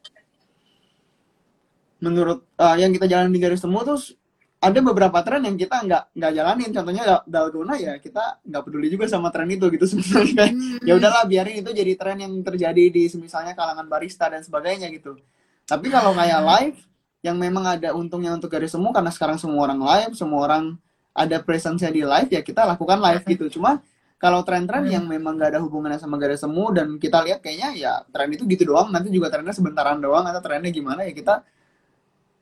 [1.99, 4.15] menurut uh, yang kita jalan di garis temu terus
[4.63, 8.87] ada beberapa tren yang kita nggak nggak jalanin contohnya Dal- dalgona ya kita nggak peduli
[8.87, 10.79] juga sama tren itu gitu sebenarnya kayak Hmm.
[10.87, 15.19] ya udahlah biarin itu jadi tren yang terjadi di misalnya kalangan barista dan sebagainya gitu
[15.67, 16.79] tapi kalau kayak live
[17.19, 20.79] yang memang ada untungnya untuk garis temu karena sekarang semua orang live, semua orang
[21.13, 23.59] ada presence di live ya kita lakukan live gitu.
[23.59, 23.81] Cuma
[24.19, 24.93] kalau tren-tren Hmm.
[24.99, 28.43] yang memang gak ada hubungannya sama garis temu dan kita lihat kayaknya ya tren itu
[28.47, 31.39] gitu doang, nanti juga trennya sebentaran doang atau trennya gimana ya kita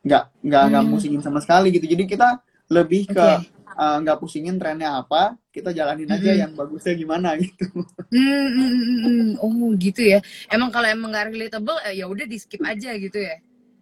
[0.07, 0.91] nggak nggak nggak Hmm.
[0.93, 1.85] musingin sama sekali gitu.
[1.85, 2.39] Jadi kita
[2.73, 3.47] lebih ke Oke.
[3.77, 6.41] uh, nggak pusingin trennya apa, kita jalanin aja Mm-mm.
[6.43, 7.65] yang bagusnya gimana gitu.
[8.09, 9.29] Hmm, hmm, hmm, hmm.
[9.43, 10.19] oh gitu ya.
[10.49, 13.35] Emang kalau emang nggak relatable, eh, ya udah di skip aja gitu ya.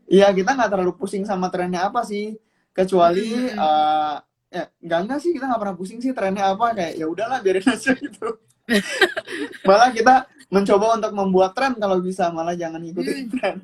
[0.06, 2.38] Iya kita nggak terlalu pusing sama trennya apa sih,
[2.74, 3.58] kecuali Hmm.
[3.58, 4.18] uh,
[4.56, 7.68] ya nggak nggak sih kita nggak pernah pusing sih trennya apa kayak ya udahlah biarin
[7.68, 8.40] aja gitu.
[9.68, 13.58] malah kita mencoba untuk membuat tren kalau bisa malah jangan ngikutin tren.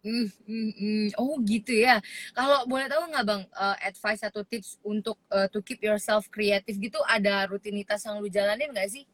[0.00, 1.06] Hmm, hmm, hmm.
[1.20, 2.00] Oh gitu ya.
[2.32, 6.80] Kalau boleh tahu nggak bang, eh, advice atau tips untuk eh, to keep yourself creative
[6.80, 9.04] gitu, ada rutinitas yang lu jalanin nggak sih?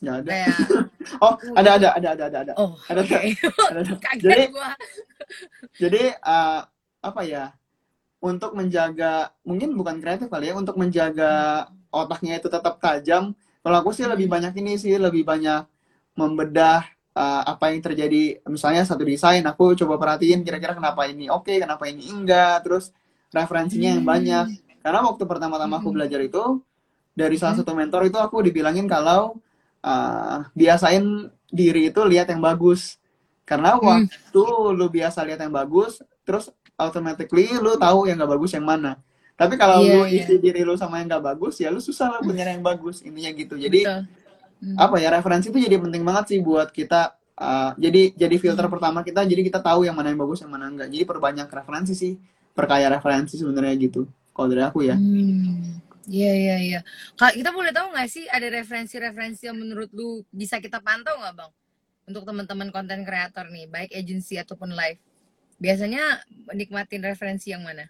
[0.00, 0.28] Nggak ada.
[0.32, 0.56] Kayak,
[1.24, 2.52] Oh ada ada ada ada ada ada.
[2.60, 3.18] oh Ada, oke.
[3.72, 3.94] ada, ada.
[4.20, 4.70] Jadi gua.
[5.76, 6.60] jadi uh,
[7.00, 7.44] apa ya
[8.20, 13.32] untuk menjaga mungkin bukan kreatif kali ya untuk menjaga otaknya itu tetap tajam
[13.64, 15.64] kalau aku sih lebih banyak ini sih lebih banyak
[16.14, 16.84] membedah
[17.16, 21.88] uh, apa yang terjadi misalnya satu desain aku coba perhatiin kira-kira kenapa ini oke kenapa
[21.88, 22.92] ini enggak terus
[23.32, 24.12] referensinya yang Hmm.
[24.12, 24.46] banyak
[24.80, 25.96] karena waktu pertama-tama aku Hmm.
[26.00, 26.60] belajar itu
[27.16, 27.62] dari salah Hmm.
[27.64, 29.40] satu mentor itu aku dibilangin kalau
[29.80, 31.04] uh, biasain
[31.48, 33.00] diri itu lihat yang bagus
[33.48, 34.44] karena waktu
[34.76, 38.96] lu biasa lihat yang bagus terus automatically lu tahu yang gak bagus yang mana
[39.36, 40.24] tapi kalau Iya, lu iya.
[40.24, 43.30] isi diri lu sama yang gak bagus ya lu susah lah punya yang bagus intinya
[43.30, 44.00] gitu jadi Betul.
[44.60, 44.76] Hmm.
[44.76, 48.74] apa ya referensi itu jadi penting banget sih buat kita uh, jadi jadi filter Hmm.
[48.76, 51.96] pertama kita jadi kita tahu yang mana yang bagus yang mana enggak jadi perbanyak referensi
[51.96, 52.12] sih
[52.52, 55.80] perkaya referensi sebenarnya gitu kalau dari aku ya Hmm.
[56.10, 56.80] Iya iya iya.
[57.14, 61.34] Kak, kita boleh tahu nggak sih ada referensi-referensi yang menurut lu bisa kita pantau nggak
[61.38, 61.50] bang?
[62.10, 64.98] Untuk teman-teman konten kreator nih, baik agency ataupun live.
[65.60, 67.86] Biasanya nikmatin referensi yang mana?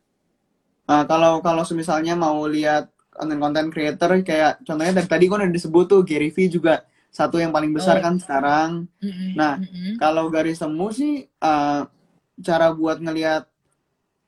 [0.85, 5.85] Uh, kalau kalau misalnya mau lihat konten-konten creator kayak contohnya dari tadi kan udah disebut
[5.87, 8.03] tuh Gary Vee juga satu yang paling besar Oh.
[8.03, 9.99] kan sekarang Mm-mm, Nah, mm-mm.
[9.99, 11.87] kalau garis temu sih uh,
[12.41, 13.47] cara buat ngelihat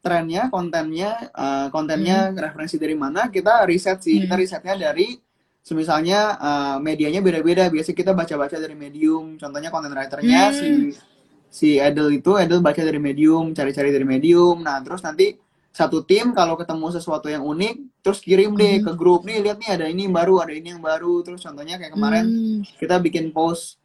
[0.02, 4.22] trennya, kontennya, uh, kontennya referensi dari mana kita riset sih.
[4.22, 4.42] Kita Hmm.
[4.42, 5.14] risetnya dari
[5.62, 7.70] semisalnya uh, medianya beda-beda.
[7.70, 9.38] Biasanya kita baca-baca dari Medium.
[9.38, 10.58] Contohnya konten writernya Hmm.
[10.58, 10.68] si
[11.52, 14.64] si Edel itu Edel baca dari Medium, cari-cari dari Medium.
[14.64, 15.36] Nah, terus nanti
[15.68, 18.84] satu tim kalau ketemu sesuatu yang unik, terus kirim deh Hmm.
[18.88, 21.20] ke grup nih, lihat nih ada ini yang baru, ada ini yang baru.
[21.20, 22.60] Terus contohnya kayak kemarin Hmm.
[22.80, 23.76] kita bikin post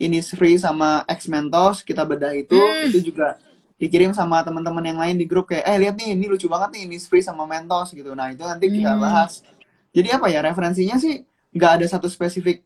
[0.00, 2.88] ini free sama X Mentos kita bedah itu Hmm.
[2.88, 3.36] itu juga
[3.76, 6.82] dikirim sama teman-teman yang lain di grup kayak eh lihat nih ini lucu banget nih
[6.88, 9.00] ini free sama Mentos gitu nah itu nanti kita Hmm.
[9.00, 9.44] bahas
[9.92, 11.20] jadi apa ya referensinya sih
[11.52, 12.64] nggak ada satu spesifik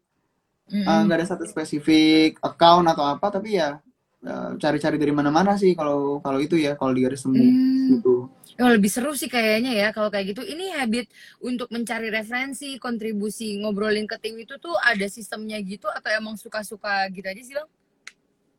[0.71, 3.83] eh, nggak ada satu spesifik account atau apa tapi ya
[4.31, 7.91] eh, cari-cari dari mana-mana sih kalau kalau itu ya kalau di garis temu Hmm.
[7.93, 8.09] gitu
[8.63, 10.43] Oh, lebih seru sih kayaknya ya kalau kayak gitu.
[10.47, 11.07] Ini habit
[11.43, 17.11] untuk mencari referensi, kontribusi, ngobrolin ke tim itu tuh ada sistemnya gitu atau emang suka-suka
[17.11, 17.69] gitu aja sih bang?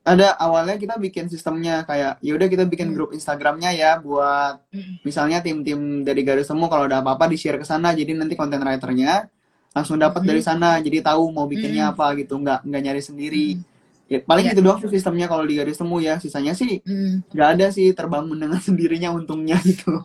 [0.06, 2.96] ada awalnya kita bikin sistemnya kayak yaudah kita bikin Hmm.
[2.96, 5.02] grup Instagramnya ya buat Mm-mm.
[5.02, 8.62] misalnya tim-tim dari garis temu kalau ada apa-apa di share ke sana jadi nanti konten
[8.62, 9.26] writernya
[9.76, 10.30] langsung dapat Mhm.
[10.30, 11.92] dari sana jadi tahu mau bikinnya Mhm.
[11.98, 13.48] apa gitu nggak nggak nyari sendiri
[14.06, 14.52] ya, paling Iya.
[14.52, 17.26] gitu doang sih sistemnya kalau di garis temu ya sisanya sih Mm.
[17.30, 20.02] nggak ada sih terbangun dengan sendirinya untungnya gitu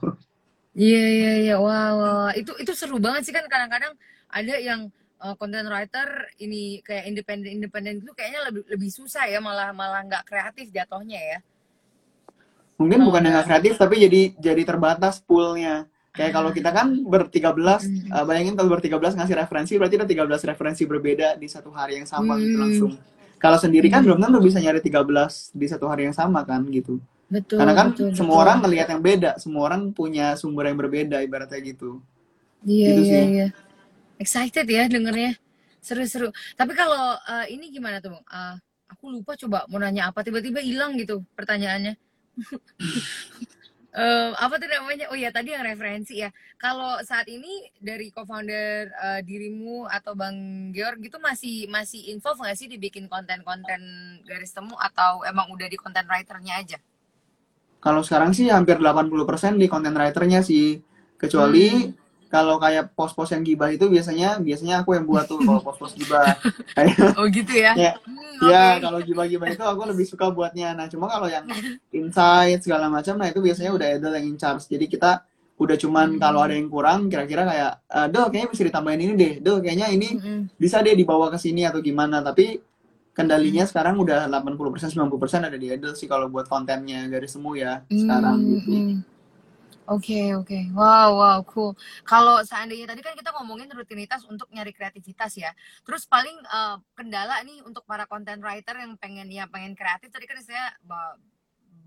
[0.71, 2.33] Iya iya iya wah, wah wah.
[2.33, 3.91] itu itu seru banget sih kan kadang-kadang
[4.29, 4.87] ada yang
[5.19, 6.07] uh, content writer
[6.39, 11.19] ini kayak independen independen itu kayaknya lebih lebih susah ya malah malah nggak kreatif jatuhnya
[11.19, 11.39] ya.
[12.77, 17.51] mungkin Kalau bukan nggak- kreatif tapi jadi jadi terbatas poolnya kayak kalau kita kan bertiga
[17.51, 21.71] belas eh, bayangin kalau bertiga belas ngasih referensi berarti ada 13 referensi berbeda di satu
[21.71, 22.63] hari yang sama gitu Hmm.
[22.63, 22.93] langsung
[23.41, 24.13] kalau sendiri kan Hmm.
[24.15, 27.63] belum tentu bisa nyari 13 di satu hari yang sama kan gitu Betul.
[27.63, 28.43] Karena kan betul, semua betul.
[28.43, 32.03] orang ngelihat yang beda, semua orang punya sumber yang berbeda ibaratnya gitu.
[32.67, 33.23] Iya Gitu iya sih.
[33.31, 33.47] iya.
[34.19, 35.39] Excited ya dengernya.
[35.79, 36.35] Seru-seru.
[36.59, 38.27] Tapi kalau uh, ini gimana tuh, Bang?
[38.27, 38.59] Uh,
[38.91, 41.95] aku lupa coba mau nanya apa tiba-tiba hilang gitu pertanyaannya.
[43.91, 45.11] Eh, apa tuh namanya?
[45.11, 46.31] Oh ya tadi yang referensi ya.
[46.63, 52.55] Kalau saat ini dari co-founder uh, dirimu atau Bang Georg gitu masih masih involve nggak
[52.55, 53.83] sih dibikin konten-konten
[54.23, 56.79] garis temu atau emang udah di content writernya aja?
[57.83, 60.79] Kalau sekarang sih hampir 80% di content writernya sih.
[61.19, 62.00] Kecuali Hmm.
[62.31, 66.39] Kalau kayak post-post yang gibah itu biasanya biasanya aku yang buat tuh kalau post-post gibah.
[66.73, 67.73] Kayak Oh gitu ya?
[67.75, 70.73] ya, Hmm, ya kalau gibah-gibah itu aku lebih suka buatnya.
[70.73, 71.45] Nah, cuma kalau yang
[71.91, 74.65] insight segala macam nah itu biasanya udah Edel yang in charge.
[74.65, 75.27] Jadi kita
[75.59, 76.21] udah cuman Hmm.
[76.23, 79.33] kalau ada yang kurang kira-kira kayak "Eh, Del kayaknya bisa ditambahin ini deh.
[79.43, 80.41] Del kayaknya ini Mm-mm.
[80.57, 82.63] bisa deh dibawa ke sini atau gimana tapi
[83.13, 87.85] kendalinya sekarang udah 80% 90% ada di Idol sih kalau buat kontennya garis temu ya
[87.93, 88.71] sekarang Hmm, gitu.
[88.73, 88.95] hmm.
[89.91, 91.75] Oke oke, wow wow cool.
[92.07, 95.51] Kalau seandainya tadi kan kita ngomongin rutinitas untuk nyari kreativitas ya.
[95.83, 100.31] Terus paling eh, kendala nih untuk para content writer yang pengen ya pengen kreatif tadi
[100.31, 101.19] kan saya ba-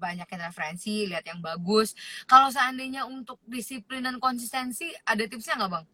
[0.03, 1.95] banyak yang referensi, lihat yang bagus.
[2.27, 5.85] Kalau seandainya untuk disiplin dan konsistensi, ada tipsnya nggak bang?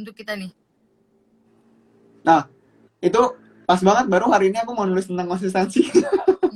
[0.00, 0.48] Untuk kita nih.
[2.24, 2.48] Nah,
[3.04, 3.20] itu
[3.68, 5.84] pas banget baru hari ini aku mau nulis tentang konsistensi.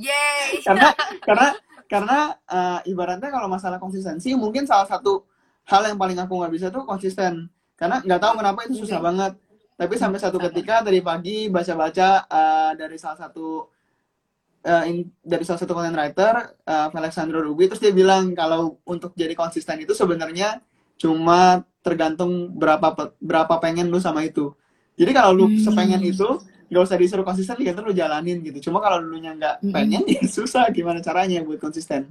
[0.01, 0.49] Yay!
[0.65, 1.53] karena karena
[1.85, 5.23] karena eh, ibaratnya kalau masalah konsistensi mungkin salah satu
[5.65, 7.47] hal yang paling aku nggak bisa tuh konsisten.
[7.75, 9.33] Karena nggak tahu kenapa itu susah banget.
[9.75, 13.67] Tapi sampai satu ketika tadi pagi baca-baca eh, dari salah satu
[14.65, 19.13] eh, in- dari salah satu content writer eh, Alexandro Ruby terus dia bilang kalau untuk
[19.13, 20.61] jadi konsisten itu sebenarnya
[20.95, 24.55] cuma tergantung berapa berapa pengen lu sama itu.
[24.95, 25.59] Jadi kalau lu Hmm.
[25.59, 30.01] sepengen itu nggak usah disuruh konsisten ya lu jalanin gitu cuma kalau dulunya nggak pengen
[30.17, 32.09] ya susah gimana caranya buat konsisten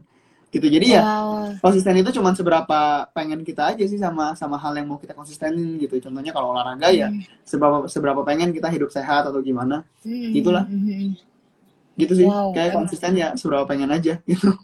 [0.54, 1.58] gitu jadi ya Wow.
[1.58, 5.82] konsisten itu cuma seberapa pengen kita aja sih sama sama hal yang mau kita konsistenin
[5.82, 7.26] gitu contohnya kalau olahraga ya Hmm.
[7.42, 10.62] seberapa seberapa pengen kita hidup sehat atau gimana Hmm, Itulah.
[10.70, 11.10] hmm, hmm, hmm.
[11.98, 14.54] gitu sih Wow, kayak konsisten ya seberapa pengen aja gitu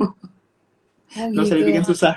[1.19, 1.63] Oh nggak usah gitu.
[1.67, 2.15] dibikin susah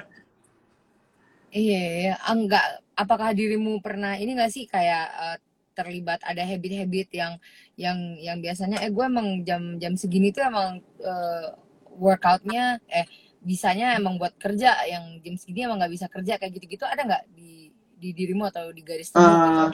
[1.54, 2.14] Iya, iya.
[2.26, 2.66] Ah, Enggak,
[2.98, 5.38] apakah dirimu pernah ini enggak sih kayak eh,
[5.74, 7.34] terlibat ada habit-habit yang
[7.76, 11.48] yang yang biasanya eh gue emang jam jam segini tuh emang eh,
[11.98, 13.06] workoutnya eh
[13.44, 17.24] bisanya emang buat kerja yang jam segini emang nggak bisa kerja kayak gitu-gitu ada nggak
[17.36, 19.68] di di dirimu atau di garis temu gitu?
[19.68, 19.72] Eh,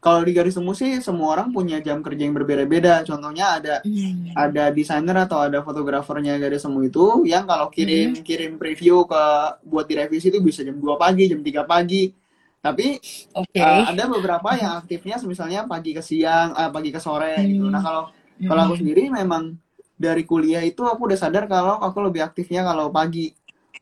[0.00, 4.32] kalau di garis temu sih semua orang punya jam kerja yang berbeda-beda contohnya ada Hmm.
[4.32, 9.22] ada desainer atau ada fotografernya garis temu itu yang kalau kirim kirim preview ke
[9.64, 12.12] buat direvisi itu bisa jam 2 pagi, jam 3 pagi.
[12.60, 13.00] Tapi
[13.32, 13.56] Oke.
[13.56, 17.64] uh, ada beberapa yang aktifnya misalnya pagi ke siang, uh, pagi ke sore gitu.
[17.66, 17.72] Hmm.
[17.72, 18.02] Nah, kalau
[18.40, 19.56] kalau aku sendiri memang
[19.96, 23.32] dari kuliah itu aku udah sadar kalau aku lebih aktifnya kalau pagi.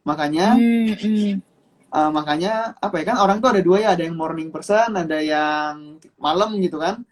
[0.06, 1.32] Makanya Hmm, hmm.
[1.90, 5.18] uh, makanya apa ya kan orang tuh ada dua ya, ada yang morning person, ada
[5.18, 7.02] yang malam gitu kan.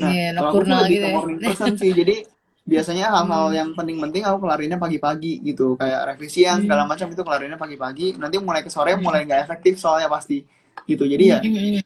[0.00, 1.14] Nah, Iya, kalau aku lebih gitu ke ya.
[1.20, 1.92] morning person sih.
[1.92, 2.16] Jadi
[2.64, 3.56] biasanya hal-hal Hmm.
[3.56, 5.76] yang penting-penting aku kelarinnya pagi-pagi gitu.
[5.76, 6.90] Kayak revisian segala Hmm.
[6.96, 8.16] macam itu kelarinnya pagi-pagi.
[8.16, 10.44] Nanti mulai ke sore mulai nggak efektif soalnya pasti
[10.86, 11.04] gitu.
[11.08, 11.38] Jadi ya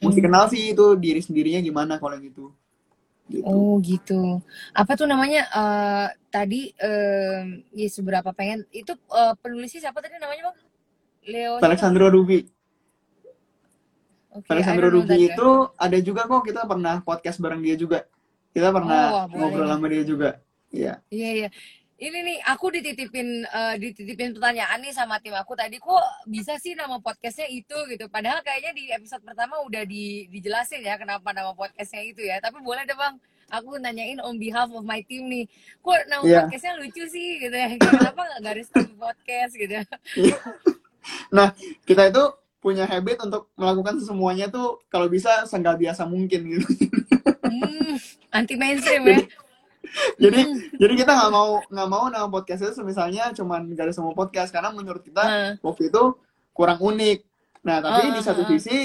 [0.03, 2.51] mesti kenal sih itu diri sendirinya gimana kalau gitu.
[3.25, 3.41] Gitu.
[3.49, 4.45] Oh gitu.
[4.77, 5.49] Apa tuh namanya?
[5.49, 10.57] eh tadi em, ya seberapa pengen itu eh, penulisnya siapa tadi namanya bang?
[11.25, 11.57] Leo?
[11.57, 12.45] Alexandro Ruby.
[14.35, 18.05] Oke, I Alexandro Ruby itu ada juga kok kita pernah podcast bareng dia juga.
[18.53, 20.31] Kita Oh, pernah boleh ngobrol sama dia juga.
[20.75, 20.93] Iya.
[21.09, 21.49] Iya iya.
[21.95, 26.75] Ini nih aku dititipin eh, dititipin pertanyaan nih sama tim aku tadi kok bisa sih
[26.75, 28.11] nama podcastnya itu gitu.
[28.11, 32.43] Padahal kayaknya di episode pertama udah di, dijelasin ya kenapa nama podcastnya itu ya.
[32.43, 33.15] Tapi boleh deh bang,
[33.47, 35.47] aku nanyain on behalf of my team nih.
[35.81, 36.39] Kok nama Iya.
[36.51, 37.69] podcastnya lucu sih gitu ya.
[37.79, 39.79] Kenapa nggak garis podcast gitu?
[41.31, 41.55] Nah,
[41.87, 42.25] kita itu
[42.59, 46.67] punya habit untuk melakukan semuanya tuh kalau bisa seenggak biasa mungkin gitu.
[47.45, 47.95] Hmm,
[48.35, 49.21] anti mainstream ya.
[50.23, 50.41] jadi
[50.75, 54.71] jadi kita nggak mau nggak mau nama podcast itu misalnya cuman garis semua podcast karena
[54.71, 55.53] menurut kita Heeh.
[55.61, 56.03] waktu itu
[56.53, 57.19] kurang unik.
[57.65, 58.59] Nah, tapi di Heeh, satu heeh.
[58.59, 58.77] sisi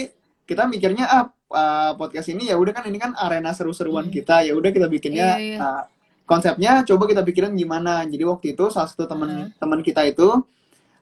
[0.44, 4.14] kita mikirnya ah uh, podcast ini ya udah kan ini kan arena seru-seruan Hmm.
[4.14, 5.58] kita ya udah kita bikinnya Iya, iya.
[5.62, 5.84] uh,
[6.26, 8.06] konsepnya coba kita pikirin gimana.
[8.06, 10.42] Jadi waktu itu salah satu teman teman kita itu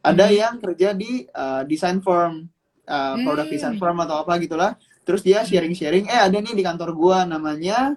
[0.02, 0.36] ada Hmm.
[0.36, 2.48] yang kerja di uh, design firm,
[2.86, 3.56] uh, product Hmm.
[3.56, 4.72] design firm atau apa gitulah.
[5.04, 7.96] Terus dia sharing-sharing, eh ada nih di kantor gua namanya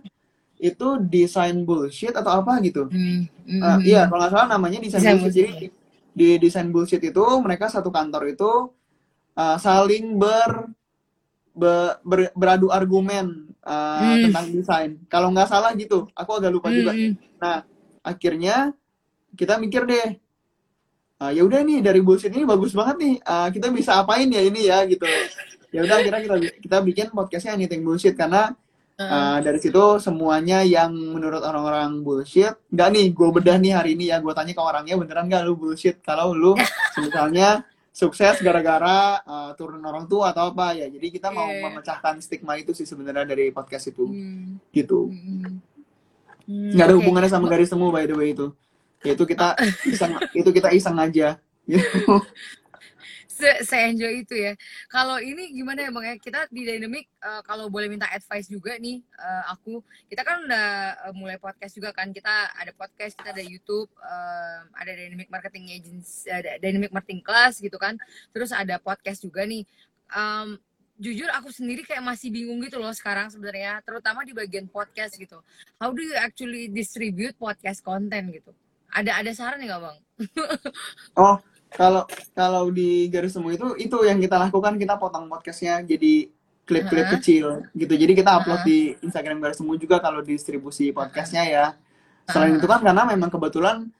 [0.60, 2.86] itu design bullshit atau apa gitu.
[2.92, 3.82] Hmm, hmm, Uh, hmm.
[3.82, 5.48] iya, kalau nggak salah namanya design Design bullshit.
[5.48, 5.66] Jadi
[6.10, 8.50] di design bullshit itu mereka satu kantor itu
[9.34, 10.68] uh, saling ber,
[11.50, 14.22] be- ber- beradu argumen uh, Hmm.
[14.28, 14.90] tentang desain.
[15.08, 16.92] Kalau nggak salah gitu, aku agak lupa Hmm, juga.
[16.92, 17.12] hmm.
[17.40, 17.58] Nah,
[18.00, 18.56] akhirnya
[19.32, 20.08] kita mikir deh,
[21.16, 24.40] "Ah, ya udah nih dari bullshit ini bagus banget nih, Ah, kita bisa apain ya
[24.40, 25.08] ini ya gitu.
[25.70, 28.52] Ya udah akhirnya kita kita bikin podcastnya anything bullshit karena.
[29.00, 34.12] Uh, dari situ semuanya yang menurut orang-orang bullshit nggak nih gue bedah nih hari ini
[34.12, 36.52] ya gue tanya ke orangnya beneran nggak lu bullshit kalau lu
[37.00, 37.64] misalnya
[37.96, 41.64] sukses gara-gara uh, turun orang tua atau apa ya jadi kita mau iya.
[41.64, 45.48] memecahkan stigma itu sih sebenarnya dari podcast itu Hmm, gitu hmm,
[46.44, 46.70] hmm.
[46.76, 47.00] nggak ada Oke.
[47.00, 48.52] hubungannya sama garis temu by the way itu
[49.00, 49.56] ya itu kita
[49.96, 52.20] iseng itu kita iseng aja gitu.
[53.64, 54.52] se enjoy itu ya.
[54.90, 56.16] Kalau ini gimana ya bang ya?
[56.20, 59.80] Kita di Dynamic eh, kalau boleh minta advice juga nih eh, aku.
[60.08, 60.68] Kita kan udah
[61.08, 62.12] eh, mulai podcast juga kan.
[62.12, 67.58] Kita ada podcast, kita ada YouTube, eh, ada Dynamic Marketing Agency, ada Dynamic Marketing Class
[67.58, 67.96] gitu kan.
[68.30, 69.64] Terus ada podcast juga nih.
[70.10, 70.58] Em,
[71.00, 75.40] jujur aku sendiri kayak masih bingung gitu loh sekarang sebenarnya, terutama di bagian podcast gitu.
[75.80, 78.52] How do you actually distribute podcast content gitu?
[78.92, 79.98] Ada ada saran nggak bang?
[81.24, 82.02] oh kalau
[82.34, 86.26] kalau di garis temu itu itu yang kita lakukan kita potong podcastnya jadi
[86.66, 87.14] klip-klip Heeh.
[87.18, 87.94] kecil gitu.
[87.98, 88.94] Jadi kita upload Heeh.
[88.94, 91.66] di Instagram garis temu juga kalau distribusi podcastnya ya.
[92.30, 92.62] Selain Heeh.
[92.62, 93.90] itu kan karena memang kebetulan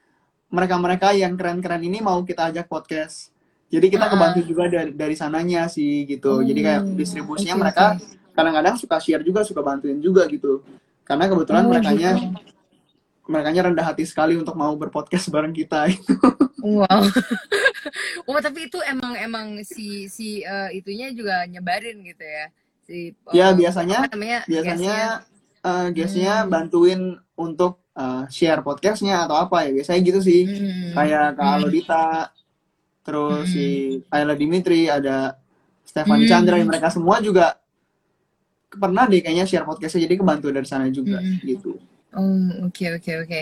[0.51, 3.31] mereka-mereka yang keren-keren ini mau kita ajak podcast.
[3.71, 4.15] Jadi kita Heeh.
[4.15, 6.43] kebantu juga dari dari sananya sih gitu.
[6.43, 7.85] Jadi kayak Oh, distribusinya oke mereka
[8.35, 10.63] kadang-kadang suka share juga, suka bantuin juga gitu.
[11.03, 12.39] Karena kebetulan Oh merekanya gitu.
[13.31, 15.87] merekanya rendah hati sekali untuk mau berpodcast bareng kita.
[16.63, 17.01] Wow.
[18.29, 22.47] Oh tapi itu emang emang si si eh, itunya juga nyebarin gitu ya.
[22.85, 25.91] Si Ya eh, biasanya namanya biasanya guestnya.
[25.91, 26.51] guestnya Hmm.
[26.51, 27.01] bantuin
[27.35, 30.93] untuk eh, share podcastnya atau apa ya biasanya gitu sih Hmm.
[30.95, 32.29] kayak Kak Hmm.
[33.01, 33.53] Terus Hmm.
[33.53, 33.67] si
[34.13, 35.41] Ayla Dimitri ada
[35.83, 36.69] Stefan Chandra Hmm.
[36.69, 37.57] mereka semua juga
[38.71, 41.43] pernah deh kayaknya share podcastnya jadi kebantu dari sana juga Hmm.
[41.43, 41.75] gitu
[42.11, 43.41] Oh, oke oke oke.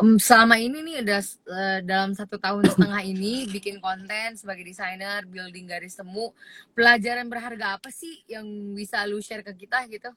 [0.00, 1.20] Em, selama ini nih udah
[1.52, 6.32] eh, dalam satu tahun setengah ini bikin konten sebagai desainer, building garis temu,
[6.72, 10.08] pelajaran berharga apa sih yang bisa lu share ke kita gitu?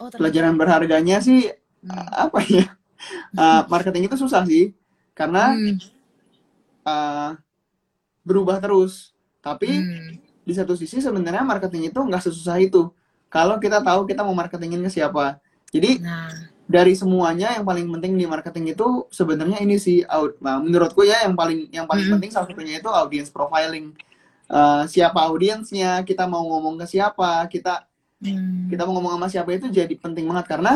[0.00, 0.18] Oh, ternyata.
[0.20, 1.48] pelajaran berharganya sih
[1.82, 2.06] Hmm.
[2.14, 2.66] apa ya
[3.34, 4.70] Eh, marketing itu susah sih
[5.18, 5.74] karena Hmm.
[6.86, 7.30] eh,
[8.22, 10.18] berubah terus tapi Hmm.
[10.46, 12.90] di satu sisi sebenarnya marketing itu nggak sesusah itu
[13.30, 15.38] kalau kita tahu kita mau marketingin ke siapa
[15.74, 16.30] jadi Nah,
[16.68, 21.26] dari semuanya yang paling penting di marketing itu sebenarnya ini sih aud nah, menurutku ya
[21.26, 22.14] yang paling yang paling Mm-mm.
[22.16, 23.92] penting salah satunya itu audience profiling
[24.52, 27.88] Eh, siapa audiensnya kita mau ngomong ke siapa kita
[28.20, 28.68] hmm.
[28.68, 30.72] kita mau ngomong sama siapa itu jadi penting banget karena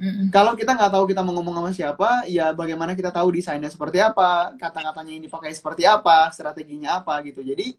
[0.00, 0.28] Mm-mm.
[0.32, 4.00] kalau kita nggak tahu kita mau ngomong sama siapa ya bagaimana kita tahu desainnya seperti
[4.00, 7.76] apa kata-katanya yang dipakai seperti apa strateginya apa gitu jadi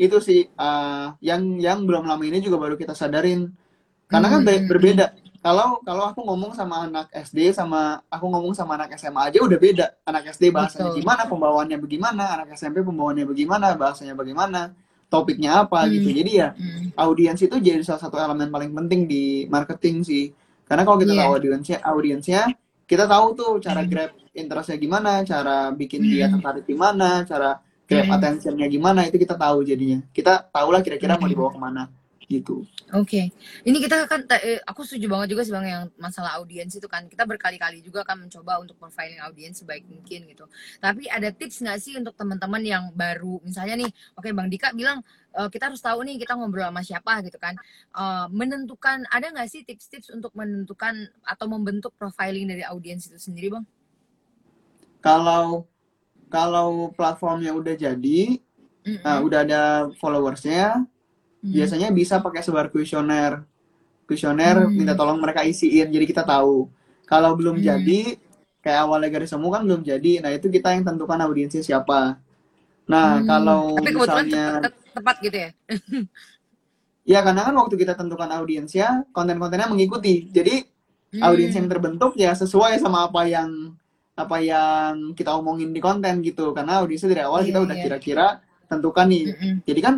[0.00, 3.52] itu sih eh, yang yang belum lama ini juga baru kita sadarin
[4.08, 4.68] karena kan be- Hmm.
[4.68, 5.06] berbeda
[5.44, 9.58] kalau kalau aku ngomong sama anak SD sama aku ngomong sama anak SMA aja udah
[9.60, 11.04] beda anak SD bahasanya Betul.
[11.04, 14.72] gimana pembawaannya bagaimana anak SMP pembawaannya bagaimana bahasanya bagaimana
[15.12, 15.92] topiknya apa Hmm.
[15.92, 16.96] gitu jadi ya Hmm.
[16.96, 20.32] audiens itu jadi salah satu elemen paling penting di marketing sih
[20.64, 21.20] karena kalau kita Iya.
[21.22, 22.40] tahu audiensnya audiensnya
[22.84, 23.90] kita tahu tuh cara Hmm.
[23.92, 26.40] grab interestnya gimana cara bikin dia Hmm.
[26.40, 28.16] tertarik gimana cara grab Hmm.
[28.16, 31.32] attentionnya gimana itu kita tahu jadinya kita tahulah kira-kira mau Hmm.
[31.36, 31.82] dibawa ke mana
[32.28, 33.32] gitu Oke,
[33.64, 37.08] ini kita kan, eh, aku setuju banget juga sih bang yang masalah audiens itu kan
[37.08, 40.44] kita berkali-kali juga kan mencoba untuk profiling audiens sebaik mungkin gitu.
[40.78, 45.00] Tapi ada tips nggak sih untuk teman-teman yang baru, misalnya nih, oke bang Dika bilang
[45.34, 47.56] eh, kita harus tahu nih kita ngobrol sama siapa gitu kan,
[47.94, 50.94] Eh, menentukan ada nggak sih tips-tips untuk menentukan
[51.24, 53.64] atau membentuk profiling dari audiens itu sendiri bang?
[55.04, 55.68] kalau
[56.32, 58.40] kalau platformnya udah jadi
[58.84, 59.00] Mm-mm.
[59.04, 59.62] nah, udah ada
[60.00, 60.84] followersnya
[61.44, 61.52] Mm.
[61.52, 63.44] biasanya bisa pakai sebar kuesioner
[64.08, 64.72] kuesioner Hmm.
[64.72, 66.68] minta tolong mereka isiin jadi kita tahu
[67.04, 67.64] kalau belum Hmm.
[67.64, 68.16] jadi
[68.64, 72.16] kayak awalnya garis temu kan belum jadi nah itu kita yang tentukan audiensnya siapa
[72.84, 73.28] nah Hmm.
[73.28, 75.50] kalau Tapi misalnya tepat, tepat gitu ya?
[77.04, 80.64] ya karena kan waktu kita tentukan audiensnya konten-kontennya mengikuti jadi
[81.20, 81.74] audiens yang Hmm.
[81.76, 83.76] terbentuk ya sesuai sama apa yang
[84.14, 87.82] apa yang kita omongin di konten gitu karena audiensnya dari awal Iya, kita udah iya.
[87.84, 88.26] kira-kira
[88.64, 89.54] tentukan nih Mm-mm.
[89.66, 89.94] jadi kan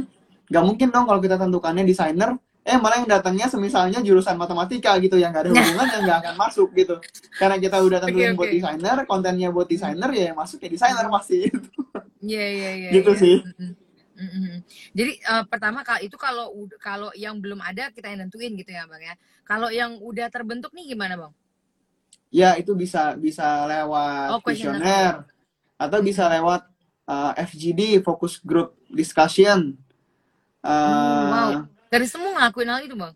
[0.47, 2.35] nggak mungkin dong kalau kita tentukannya desainer
[2.67, 6.35] eh malah yang datangnya semisalnya jurusan matematika gitu yang nggak ada hubungan yang nggak akan
[6.35, 6.99] masuk gitu
[7.39, 8.57] karena kita udah tentuin Oke, buat oke.
[8.59, 11.39] desainer kontennya buat desainer ya yang masuk ya desainer pasti
[12.27, 12.91] Iya iya iya.
[12.91, 13.23] Gitu iya.
[13.23, 13.37] sih.
[13.39, 13.73] Mm-mm.
[14.19, 14.55] Mm-mm.
[14.99, 16.47] Jadi eh, pertama kalau itu kalau
[16.83, 19.15] kalau yang belum ada kita yang nentuin gitu ya bang ya.
[19.47, 21.33] Kalau yang udah terbentuk nih gimana bang?
[22.31, 25.25] ya itu bisa bisa lewat Oh, kuesioner
[25.79, 26.67] atau bisa lewat
[27.07, 29.79] uh, FGD focus group discussion
[30.67, 31.51] Uh, Hmm, wow.
[31.93, 33.15] Dari semua ngelakuin hal itu bang?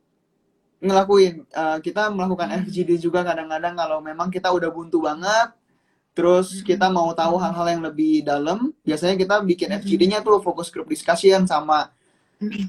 [0.80, 1.34] ngelakuin.
[1.52, 2.64] Uh, kita melakukan Hmm.
[2.64, 5.52] FGD juga kadang-kadang kalau memang kita udah buntu banget
[6.16, 6.66] terus Mm-mm.
[6.66, 9.80] kita mau tahu hal-hal yang lebih dalam biasanya kita bikin Mm-mm.
[9.84, 11.92] FGD-nya tuh focus group discussion sama.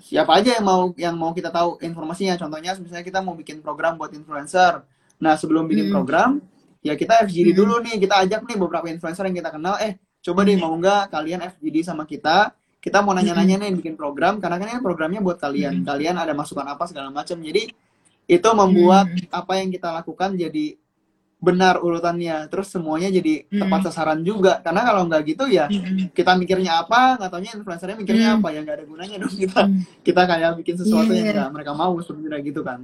[0.03, 2.35] Siapa aja yang mau yang mau kita tahu informasinya.
[2.35, 4.83] Contohnya misalnya kita mau bikin program buat influencer.
[5.23, 6.43] Nah sebelum bikin program
[6.83, 7.95] ya kita FGD dulu nih.
[8.03, 9.75] Kita ajak nih beberapa influencer yang kita kenal.
[9.79, 12.51] Eh coba deh mau nggak kalian FGD sama kita
[12.81, 15.85] kita mau nanya-nanya nih bikin program karena kan ini programnya buat kalian Mm.
[15.85, 17.69] kalian ada masukan apa segala macam jadi
[18.25, 19.29] itu membuat Mm.
[19.29, 20.65] apa yang kita lakukan jadi
[21.37, 23.61] benar urutannya terus semuanya jadi Mm.
[23.61, 26.09] tepat sasaran juga karena kalau nggak gitu ya Mm-mm.
[26.11, 28.37] kita mikirnya apa nggak taunya influencernya mikirnya Mm.
[28.37, 29.79] apa ya nggak ada gunanya dong kita Mm.
[30.01, 31.33] kita kayak bikin sesuatu Iya, yang iya.
[31.37, 32.81] nggak mereka mau sebenarnya gitu kan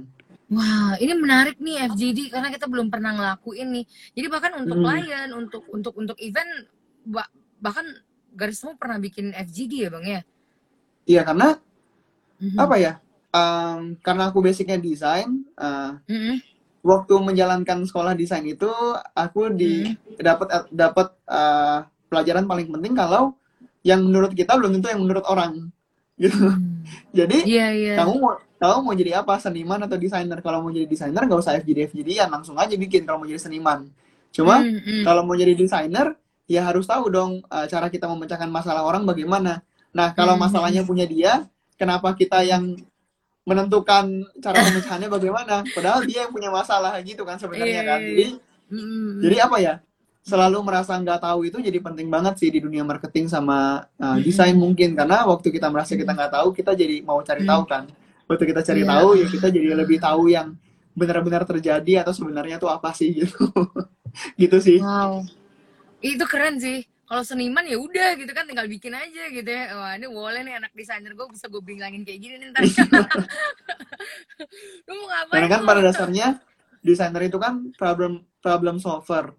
[0.48, 3.84] Wah, ini menarik nih FGD karena kita belum pernah ngelakuin nih.
[4.16, 4.86] Jadi bahkan untuk Hmm.
[4.88, 6.64] klien, untuk untuk untuk event,
[7.04, 7.28] ba-
[7.60, 7.84] bahkan
[8.38, 10.20] garis semua pernah bikin FGD ya bang ya?
[11.04, 11.58] iya karena
[12.38, 12.54] Mhm.
[12.56, 12.92] apa ya?
[13.28, 16.34] em, karena aku basicnya desain, eh, Mhm.
[16.80, 18.70] waktu menjalankan sekolah desain itu
[19.12, 20.22] aku di Mhm.
[20.22, 21.78] dapat dapat eh,
[22.08, 23.36] pelajaran paling penting kalau
[23.84, 25.68] yang menurut kita belum tentu yang menurut orang
[26.22, 26.40] gitu.
[26.40, 26.80] Hmm.
[27.12, 27.94] Jadi Iya iya.
[28.00, 30.38] kamu mau kamu mau jadi apa seniman atau desainer?
[30.40, 33.86] Kalau mau jadi desainer nggak usah FGD FGD-an langsung aja bikin kalau mau jadi seniman.
[34.32, 35.02] Cuma Hmm, hmm.
[35.04, 36.16] kalau mau jadi desainer
[36.48, 39.60] ya harus tahu dong eh, cara kita memecahkan masalah orang bagaimana.
[39.92, 40.48] Nah kalau Hmm.
[40.48, 41.44] masalahnya punya dia,
[41.76, 42.74] kenapa kita yang
[43.44, 44.04] menentukan
[44.40, 45.64] cara pemecahannya bagaimana?
[45.72, 48.00] Padahal dia yang punya masalah gitu kan sebenarnya Iya, kan.
[48.02, 48.26] iya, Jadi
[48.68, 49.74] Hmm, jadi apa ya?
[50.20, 54.52] Selalu merasa nggak tahu itu jadi penting banget sih di dunia marketing sama uh, desain
[54.52, 57.88] mungkin karena waktu kita merasa kita nggak tahu kita jadi mau cari tahu kan.
[58.28, 58.92] Waktu kita cari Iya.
[58.92, 60.52] tahu ya kita jadi lebih tahu yang
[60.92, 63.48] benar-benar terjadi atau sebenarnya tuh apa sih gitu.
[64.36, 64.84] gitu sih.
[64.84, 65.24] Wow.
[66.00, 66.88] Itu keren sih.
[67.08, 69.72] Kalau seniman ya udah gitu kan tinggal bikin aja gitu ya.
[69.72, 72.62] Wah, ini boleh nih anak desainer gue bisa gue bilangin kayak gini nih ntar.
[74.86, 75.34] Lu mau ngapain?
[75.40, 76.26] Karena kan pada dasarnya
[76.84, 79.32] desainer itu kan problem problem solver.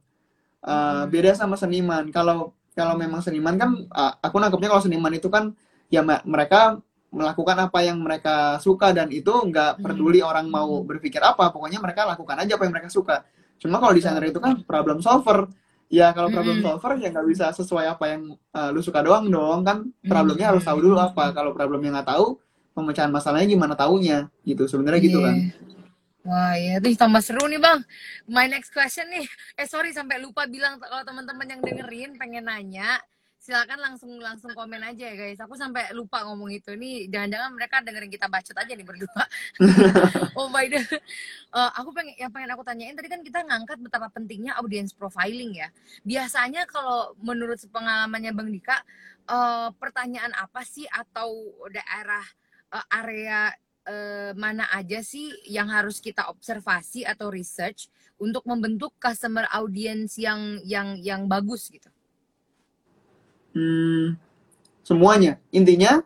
[0.59, 1.07] Uh, Mm.
[1.07, 2.11] beda sama seniman.
[2.11, 5.55] Kalau kalau memang seniman kan uh, aku nangkepnya kalau seniman itu kan
[5.87, 9.83] ya me- mereka melakukan apa yang mereka suka dan itu nggak Hmm.
[9.87, 13.23] peduli orang mau berpikir apa, pokoknya mereka lakukan aja apa yang mereka suka.
[13.55, 15.47] Cuma kalau desainer itu kan problem solver.
[15.89, 16.65] Ya kalau problem Mm.
[16.69, 20.61] solver ya nggak bisa sesuai apa yang uh, lu suka doang dong kan problemnya harus
[20.61, 21.33] tahu dulu apa.
[21.33, 22.37] Kalau problemnya nggak tahu,
[22.77, 24.69] pemecahan masalahnya gimana taunya gitu.
[24.69, 25.33] Sebenarnya gitu kan.
[25.33, 25.49] Iya.
[26.29, 27.79] Wah ya itu tambah seru nih bang.
[28.29, 29.25] My next question nih.
[29.57, 33.01] Eh sorry sampai lupa bilang kalau teman-teman yang dengerin pengen nanya,
[33.39, 35.39] silakan langsung langsung komen aja ya guys.
[35.39, 37.07] Aku sampai lupa ngomong itu nih.
[37.07, 39.23] Jangan-jangan mereka dengerin kita bacot aja nih berdua.
[40.39, 40.83] oh my god.
[41.49, 45.55] Eh, aku pengen yang pengen aku tanyain tadi kan kita ngangkat betapa pentingnya audience profiling
[45.55, 45.71] ya.
[46.03, 48.77] Biasanya kalau menurut pengalamannya Bang Dika,
[49.31, 51.31] eh, pertanyaan apa sih atau
[51.71, 52.25] daerah
[52.75, 53.55] eh, area
[53.87, 57.87] eh, mana aja sih yang harus kita observasi atau research
[58.19, 61.87] untuk membentuk customer audience yang yang yang bagus gitu.
[63.59, 64.15] Hmm,
[64.87, 65.35] semuanya.
[65.51, 65.99] Intinya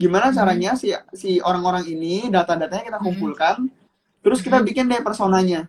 [0.00, 0.36] gimana Hmm.
[0.40, 3.06] caranya si si orang-orang ini data-datanya kita Hmm.
[3.12, 3.56] kumpulkan,
[4.24, 4.66] terus kita Hmm.
[4.66, 5.68] bikin deh personanya.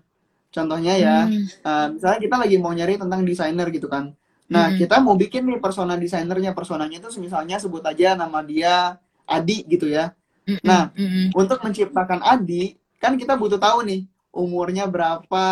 [0.56, 1.44] Contohnya ya, Hmm.
[1.44, 4.16] eh, misalnya kita lagi mau nyari tentang desainer gitu kan.
[4.48, 4.78] Nah, Hmm.
[4.80, 6.56] kita mau bikin nih persona desainernya.
[6.56, 8.96] Personanya itu misalnya sebut aja nama dia
[9.28, 10.16] Adi gitu ya.
[10.64, 15.48] Nah, mm-mm, Untuk menciptakan Adi, kan kita butuh tahu nih umurnya berapa,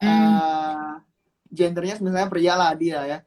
[0.00, 0.08] Hmm.
[0.08, 0.92] eh,
[1.52, 3.18] gendernya misalnya pria lah dia ya.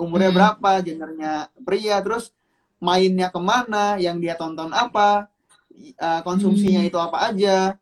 [0.00, 0.38] Umurnya Hmm.
[0.40, 2.32] berapa, gendernya pria, terus
[2.80, 5.28] mainnya ke mana, yang dia tonton apa,
[5.76, 6.88] eh, konsumsinya Hmm.
[6.88, 7.76] itu apa aja,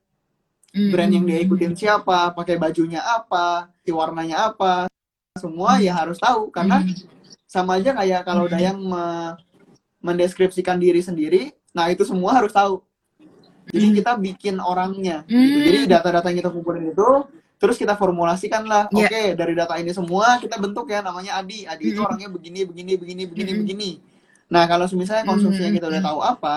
[0.75, 0.91] mm-mm.
[0.91, 4.91] brand yang dia ikutin siapa, pakai bajunya apa, si warnanya apa,
[5.39, 6.91] semua ya harus tahu karena Hmm.
[7.47, 8.59] sama aja kayak kalau Hmm.
[8.59, 9.39] Dayang me-
[10.03, 12.83] mendeskripsikan diri sendiri, nah itu semua harus tahu.
[13.71, 13.97] Jadi Hmm.
[14.03, 15.39] kita bikin orangnya, gitu.
[15.39, 15.65] Hmm.
[15.71, 17.09] Jadi data-data yang kita kumpulin itu,
[17.59, 18.87] terus kita formulasikan lah.
[18.95, 19.07] Iya.
[19.11, 21.67] Oke, dari data ini semua kita bentuk ya namanya Adi.
[21.67, 22.07] Adi itu Hmm.
[22.09, 23.61] orangnya begini, begini, begini, begini, Hmm.
[23.67, 23.91] begini.
[24.49, 25.77] Nah kalau misalnya konsumsinya Hmm.
[25.77, 26.57] kita udah tahu apa,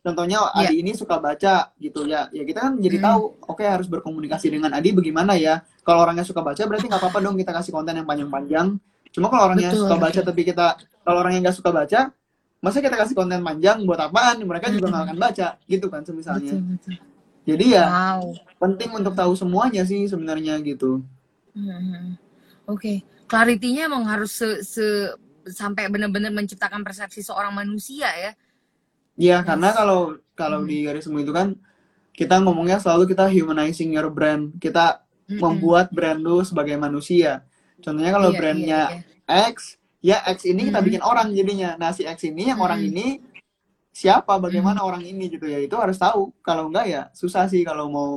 [0.00, 0.68] contohnya Iya.
[0.68, 3.06] Adi ini suka baca gitu ya, ya kita kan jadi Hmm.
[3.06, 3.22] tahu.
[3.52, 5.60] Oke harus berkomunikasi dengan Adi bagaimana ya.
[5.84, 8.80] Kalau orangnya suka baca berarti nggak apa-apa dong kita kasih konten yang panjang-panjang.
[9.14, 10.66] Cuma kalau orangnya Betul, suka baca tapi kita
[11.04, 12.00] kalau orangnya nggak suka baca,
[12.58, 14.40] masa kita kasih konten panjang buat apaan?
[14.42, 16.56] Mereka juga nggak akan baca, gitu kan semisalnya.
[16.56, 17.13] Betul, betul.
[17.44, 18.32] Jadi ya Wow.
[18.56, 21.04] penting untuk tahu semuanya sih sebenarnya gitu.
[21.54, 22.16] Hmm.
[22.64, 25.12] Oke, clarity-nya emang harus se, se-
[25.44, 28.32] sampai benar-benar menciptakan persepsi seorang manusia ya.
[29.14, 29.46] Iya, Yes.
[29.46, 30.00] karena kalau
[30.34, 30.68] kalau Hmm.
[30.68, 31.54] di garis semua itu kan
[32.16, 34.56] kita ngomongnya selalu kita humanizing your brand.
[34.58, 35.40] Kita Mm-mm.
[35.40, 37.44] membuat brand lu sebagai manusia.
[37.78, 39.46] Contohnya kalau Iya, brandnya iya, iya.
[39.52, 39.56] X,
[40.00, 40.88] ya X ini kita Mm-mm.
[40.88, 41.76] bikin orang jadinya.
[41.76, 42.90] Nah, si X ini yang orang Mm-mm.
[42.90, 43.06] ini
[43.94, 45.58] siapa, bagaimana orang ini gitu ya.
[45.62, 46.34] Itu harus tahu.
[46.42, 48.10] Kalau enggak ya susah sih kalau mau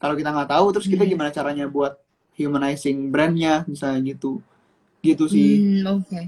[0.00, 1.12] kalau kita nggak tahu terus kita Hmm.
[1.12, 1.92] gimana caranya buat
[2.38, 4.38] humanizing brandnya misalnya gitu.
[5.04, 5.60] Gitu sih.
[5.60, 6.20] Hmm, oke.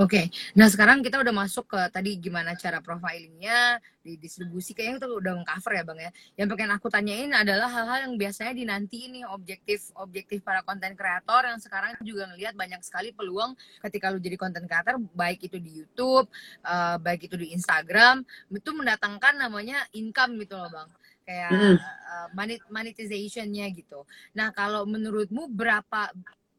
[0.00, 0.32] Oke.
[0.56, 5.32] Nah, sekarang kita udah masuk ke tadi gimana cara profilingnya, di distribusi kayaknya itu udah
[5.36, 6.10] mengcover ya, Bang ya.
[6.40, 11.48] Yang pengen aku tanyain adalah hal-hal yang biasanya dinanti ini objektif objektif para konten kreator
[11.48, 13.52] yang sekarang juga ngelihat banyak sekali peluang
[13.84, 16.28] ketika lu jadi konten kreator baik itu di YouTube,
[16.64, 20.88] eh, baik itu di Instagram, itu mendatangkan namanya income gitu loh, Bang.
[21.24, 24.04] Kayak eh, monet- monetization-nya gitu.
[24.32, 26.12] Nah, kalau menurutmu berapa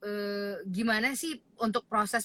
[0.06, 1.34] eh, gimana sih
[1.66, 2.24] untuk proses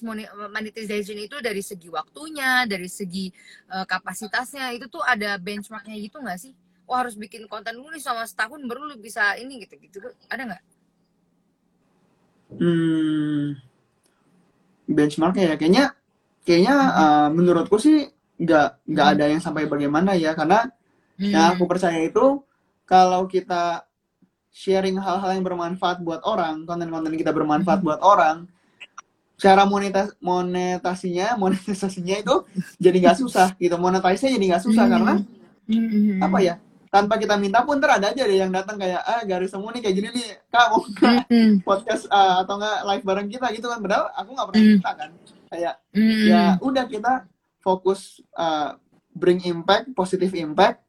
[0.57, 3.27] monetization itu dari segi waktunya, dari segi
[3.75, 6.53] eh, kapasitasnya itu tuh ada benchmarknya gitu nggak sih?
[6.89, 9.99] Wah harus bikin konten dulu nih sama setahun baru lu bisa ini gitu gitu
[10.33, 10.63] ada nggak?
[12.59, 13.55] Hmm,
[14.91, 15.85] benchmarknya ya kayaknya
[16.47, 18.11] kayaknya uh, menurutku sih
[18.41, 19.15] nggak nggak Mhm.
[19.15, 20.69] ada yang sampai bagaimana ya karena
[21.21, 21.31] Hmm.
[21.37, 22.27] Yang aku percaya itu
[22.89, 23.85] kalau kita
[24.51, 27.87] sharing hal-hal yang bermanfaat buat orang, konten-konten kita bermanfaat Hmm.
[27.87, 28.37] buat orang,
[29.39, 32.35] cara monetas monetasinya, monetisasinya itu
[32.77, 33.75] jadi nggak susah gitu.
[33.75, 34.93] Monetisasinya jadi nggak susah Hmm.
[34.93, 35.15] karena
[35.71, 36.19] Hmm.
[36.21, 36.55] apa ya?
[36.91, 39.79] Tanpa kita minta pun ntar ada aja deh yang datang kayak ah garis temu nih
[39.79, 41.53] kayak gini nih, kak mau nggak Hmm.
[41.63, 43.79] podcast ah, atau nggak live bareng kita gitu kan?
[43.79, 44.73] Padahal aku nggak pernah Hmm.
[44.75, 45.11] minta kan.
[45.47, 45.75] Kayak
[46.27, 47.13] ya udah kita
[47.63, 48.75] fokus uh,
[49.11, 50.83] bring impact positive impact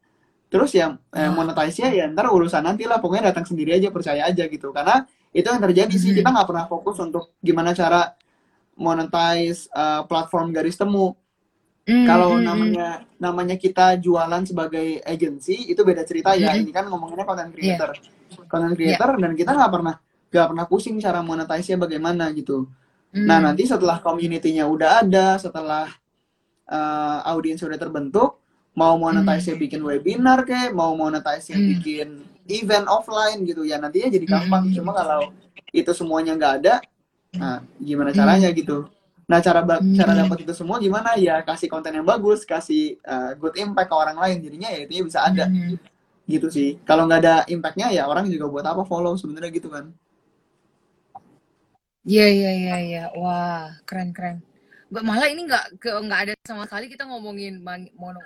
[0.52, 1.32] terus yang eh, Ah.
[1.32, 5.48] monetize-nya ya ntar urusan nanti lah pokoknya datang sendiri aja percaya aja gitu karena itu
[5.48, 6.18] yang terjadi sih Mhm.
[6.20, 8.12] kita nggak pernah fokus untuk gimana cara
[8.76, 11.16] monetize uh, platform garis temu
[11.82, 12.06] Hmm.
[12.06, 12.46] kalau Hmm.
[12.46, 12.88] namanya
[13.18, 17.74] namanya kita jualan sebagai agency itu beda cerita ya ini kan ngomonginnya content Iya.
[17.80, 17.90] creator
[18.46, 19.96] content creator dan kita nggak pernah
[20.30, 22.68] nggak pernah pusing cara monetize-nya bagaimana gitu
[23.12, 23.28] Hmm.
[23.28, 25.84] Nah, nanti setelah community-nya udah ada, setelah
[26.64, 28.40] uh, audiens udah terbentuk,
[28.72, 31.70] mau monetize-nya bikin webinar kayak, mau monetize-nya Hmm.
[31.76, 32.08] bikin
[32.48, 34.72] event offline gitu ya, nantinya jadi gampang.
[34.72, 34.76] Hmm.
[34.76, 35.32] Cuma kalau
[35.72, 36.76] itu semuanya nggak ada,
[37.36, 38.20] nah gimana Hmm.
[38.24, 38.88] caranya gitu.
[39.28, 39.96] Nah, cara Hmm.
[39.96, 41.16] cara dapat itu semua gimana?
[41.16, 44.44] Ya kasih konten yang bagus, kasih uh, good impact ke orang lain.
[44.44, 45.80] Jadinya ya itu bisa ada Hmm.
[46.28, 46.80] gitu sih.
[46.84, 49.92] Kalau nggak ada impact-nya ya orang juga buat apa follow sebenarnya gitu kan.
[52.04, 53.04] Iya iya iya iya.
[53.16, 54.42] Wah, keren keren.
[54.92, 57.64] Gak malah ini nggak ke nggak ada sama sekali kita ngomongin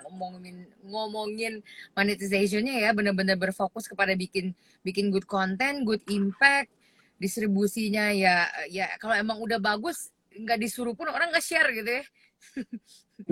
[0.02, 1.62] ngomongin ngomongin
[1.94, 4.50] monetization-nya ya, benar-benar berfokus kepada bikin
[4.82, 6.74] bikin good content, good impact,
[7.22, 12.04] distribusinya ya ya kalau emang udah bagus nggak disuruh pun orang nggak share gitu ya.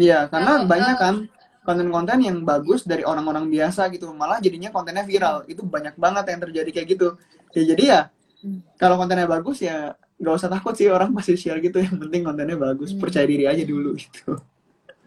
[0.00, 1.14] Iya, karena Kalau, banyak kan
[1.60, 5.44] konten-konten yang bagus dari orang-orang biasa gitu, malah jadinya kontennya viral.
[5.44, 7.08] Itu banyak banget yang terjadi kayak gitu.
[7.52, 8.00] Ya jadi ya,
[8.44, 8.60] Hmm.
[8.76, 11.78] kalau kontennya bagus ya nggak usah takut sih orang pasti share gitu.
[11.84, 13.00] Yang penting kontennya bagus, Hmm.
[13.04, 14.40] percaya diri aja dulu gitu.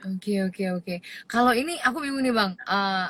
[0.05, 0.95] Oke oke oke.
[1.25, 2.53] Kalau ini aku bingung nih bang.
[2.69, 3.09] Ah,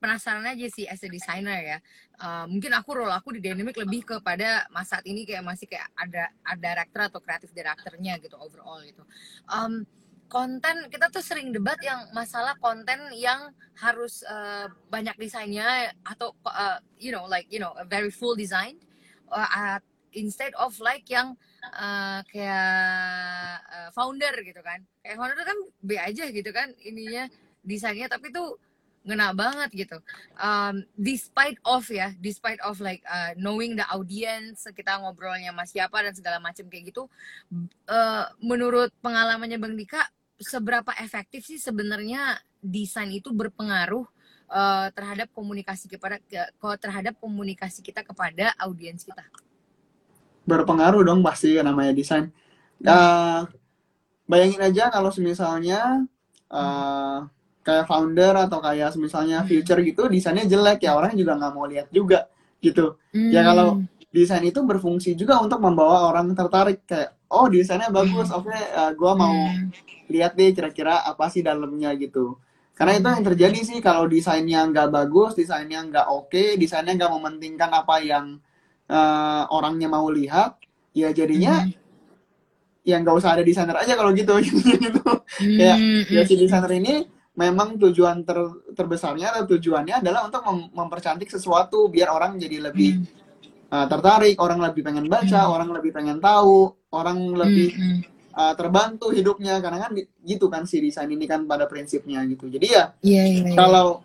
[0.00, 1.78] penasaran aja sih as a designer ya.
[2.14, 5.88] Eh, mungkin aku role aku di Dynamic lebih kepada mas saat ini kayak masih kayak
[5.96, 9.00] ada ada director atau kreatif directornya gitu overall gitu.
[9.48, 9.82] Em,
[10.28, 13.48] konten kita tuh sering debat yang masalah konten yang
[13.80, 18.76] harus eh, banyak desainnya atau eh, you know like you know a very full design
[19.32, 19.80] uh,
[20.14, 21.38] instead of like yang
[21.74, 24.80] uh, kayak uh, founder gitu kan.
[25.04, 27.28] Kayak founder kan B aja gitu kan ininya
[27.64, 28.56] desainnya tapi tuh
[29.04, 29.98] ngena banget gitu.
[30.40, 35.96] Um, despite of ya despite of like uh, knowing the audience kita ngobrolnya sama siapa
[36.00, 37.04] dan segala macam kayak gitu
[37.92, 40.00] uh, menurut pengalamannya Bang Dika
[40.40, 44.08] seberapa efektif sih sebenarnya desain itu berpengaruh
[44.50, 46.40] uh, terhadap komunikasi kepada ke,
[46.80, 49.24] terhadap komunikasi kita kepada audiens kita
[50.44, 52.28] Berpengaruh dong pasti namanya desain.
[52.84, 53.48] Uh,
[54.28, 56.04] bayangin aja kalau misalnya
[56.52, 57.24] uh,
[57.64, 59.48] kayak founder atau kayak misalnya Hmm.
[59.48, 62.28] future gitu desainnya jelek ya orang juga nggak mau lihat juga
[62.60, 63.00] gitu.
[63.32, 63.48] Ya Hmm.
[63.48, 63.68] kalau
[64.12, 69.12] desain itu berfungsi juga untuk membawa orang tertarik kayak oh desainnya bagus, oke uh, gua
[69.16, 69.72] mau Hmm.
[70.12, 72.36] lihat deh kira-kira apa sih dalamnya gitu.
[72.74, 77.70] Karena itu yang terjadi sih kalau desainnya nggak bagus, desainnya nggak oke, desainnya nggak mementingkan
[77.70, 78.36] apa yang
[78.90, 80.58] uh, orangnya mau lihat,
[80.92, 81.72] ya jadinya Hmm.
[82.84, 85.02] ya nggak usah ada desainer aja kalau gitu gitu.
[85.56, 86.94] Kayak Hmm, ya si desainer ini
[87.34, 88.38] memang tujuan ter,
[88.78, 94.36] terbesarnya atau tujuannya adalah untuk mem- mempercantik sesuatu biar orang jadi lebih hmm, uh, tertarik,
[94.38, 95.54] orang lebih pengen baca, Hmm.
[95.56, 97.98] orang lebih pengen tahu, orang lebih hmm,
[98.36, 102.46] uh, terbantu hidupnya karena kan di- gitu kan si desain ini kan pada prinsipnya gitu.
[102.52, 103.56] Jadi ya Iya, iya, iya.
[103.58, 104.04] kalau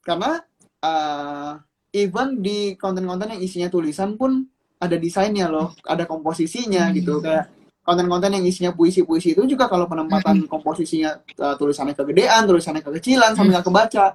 [0.00, 0.40] karena
[0.80, 1.52] uh,
[1.92, 4.46] even di konten-konten yang isinya tulisan pun
[4.80, 6.96] ada desainnya loh, ada komposisinya Hmm.
[6.96, 7.52] gitu kayak
[7.84, 13.58] konten-konten yang isinya puisi-puisi itu juga kalau penempatan komposisinya uh, tulisannya kegedean, tulisannya kekecilan sampai
[13.58, 14.06] nggak kebaca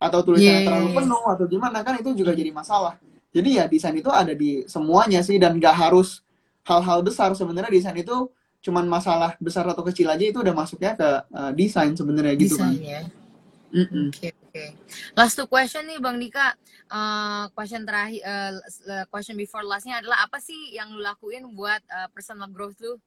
[0.00, 2.96] atau tulisannya Iya, terlalu penuh atau gimana kan itu juga jadi masalah.
[3.30, 6.24] Jadi ya desain itu ada di semuanya sih dan nggak harus
[6.66, 8.26] hal-hal besar sebenarnya desain itu
[8.60, 12.74] cuman masalah besar atau kecil aja itu udah masuknya ke uh, desain sebenarnya gitu kan.
[12.76, 13.06] ya.
[13.70, 14.10] Mm-mm.
[14.10, 14.66] Oke oke.
[15.14, 16.58] Last two question nih Bang Dika.
[16.90, 22.08] Eh, question terakhir, eh, question before lastnya adalah apa sih yang lu lakuin buat eh,
[22.10, 22.98] personal growth lu?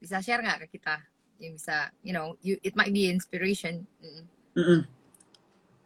[0.00, 0.96] Bisa share nggak ke kita?
[1.36, 3.84] Yang bisa, you know, you, it might be inspiration.
[4.00, 4.24] Mm.
[4.56, 4.80] Mm-mm.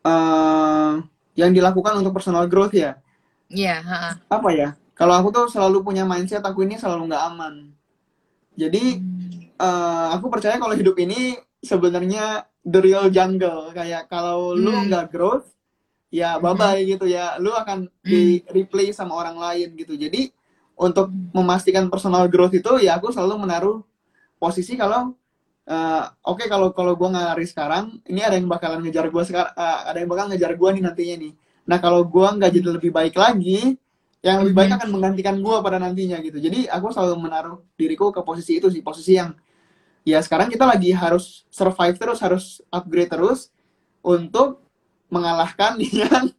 [0.01, 0.93] Eh,
[1.37, 2.97] yang dilakukan untuk personal growth ya
[3.51, 4.17] Iya, ha-ha.
[4.33, 7.55] apa ya kalau aku tuh selalu punya mindset aku ini selalu nggak aman
[8.57, 9.45] jadi Hmm.
[9.61, 13.71] eh, aku percaya kalau hidup ini sebenarnya the real jungle.
[13.71, 14.87] Kayak kalau lu Hmm.
[14.89, 15.49] nggak growth
[16.11, 17.39] ya bye bye gitu ya.
[17.39, 19.95] Lu akan di replace sama orang lain gitu.
[19.95, 20.31] Jadi
[20.75, 23.79] untuk memastikan personal growth itu ya aku selalu menaruh
[24.37, 25.13] posisi kalau
[25.67, 29.53] eh, oke kalau kalau gue nggak lari sekarang ini ada yang bakalan ngejar gue sekarang
[29.55, 31.33] ada yang bakal ngejar gue nih nantinya nih.
[31.69, 33.77] Nah kalau gue nggak jadi lebih baik lagi
[34.21, 34.77] yang lebih baik Mhm.
[34.81, 36.41] akan menggantikan gue pada nantinya gitu.
[36.41, 39.31] Jadi aku selalu menaruh diriku ke posisi itu sih posisi yang
[40.05, 43.53] ya sekarang kita lagi harus survive terus harus upgrade terus
[44.01, 44.63] untuk
[45.13, 46.33] mengalahkan yang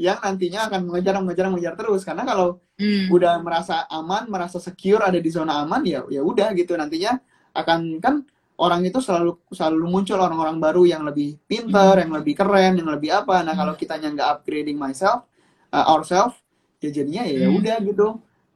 [0.00, 3.10] yang nantinya akan mengejar mengejar mengejar terus karena kalau Hmm.
[3.10, 7.18] udah merasa aman, merasa secure ada di zona aman ya ya udah gitu nantinya
[7.50, 8.22] akan kan
[8.54, 13.10] orang itu selalu selalu muncul orang-orang baru yang lebih pinter, yang lebih keren, yang lebih
[13.10, 13.42] apa.
[13.42, 15.26] Nah, kalau kitanya nggak upgrading myself,
[15.74, 16.38] uh, ourselves,
[16.78, 17.58] ya jadinya ya ya Hmm.
[17.58, 18.06] udah gitu.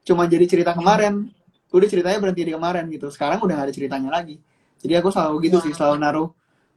[0.06, 1.26] Cuma jadi cerita kemarin.
[1.72, 3.08] Udah ceritanya berhenti di kemarin gitu.
[3.08, 4.36] Sekarang udah nggak ada ceritanya lagi.
[4.78, 6.28] Jadi aku selalu gitu sih, selalu naruh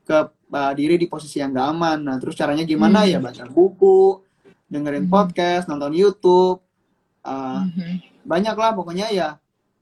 [0.06, 2.00] ke uh, diri di posisi yang nggak aman.
[2.00, 3.12] Nah, terus caranya gimana Hmm.
[3.12, 4.22] ya baca buku,
[4.66, 5.14] dengerin Hmm.
[5.14, 6.62] podcast, nonton YouTube,
[7.22, 8.24] uh, Mhm.
[8.24, 9.30] banyak lah pokoknya ya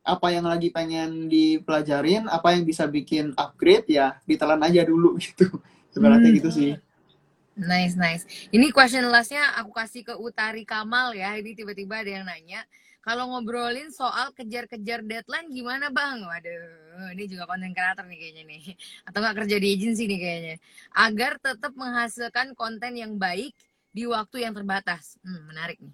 [0.03, 5.47] apa yang lagi pengen dipelajarin apa yang bisa bikin upgrade ya ditelan aja dulu gitu
[5.95, 6.39] ibaratnya Hmm.
[6.43, 6.71] gitu sih
[7.53, 8.25] Nice, nice.
[8.49, 11.37] Ini question lastnya aku kasih ke Utari Kamal ya.
[11.37, 12.65] Ini tiba-tiba ada yang nanya.
[13.03, 16.17] Kalau ngobrolin soal kejar-kejar deadline gimana bang?
[16.23, 18.61] Waduh, ini juga konten kreator nih kayaknya nih.
[19.07, 20.55] Atau nggak kerja di agency nih kayaknya.
[20.95, 23.51] Agar tetap menghasilkan konten yang baik
[23.91, 25.19] di waktu yang terbatas.
[25.25, 25.93] Hmm, menarik nih.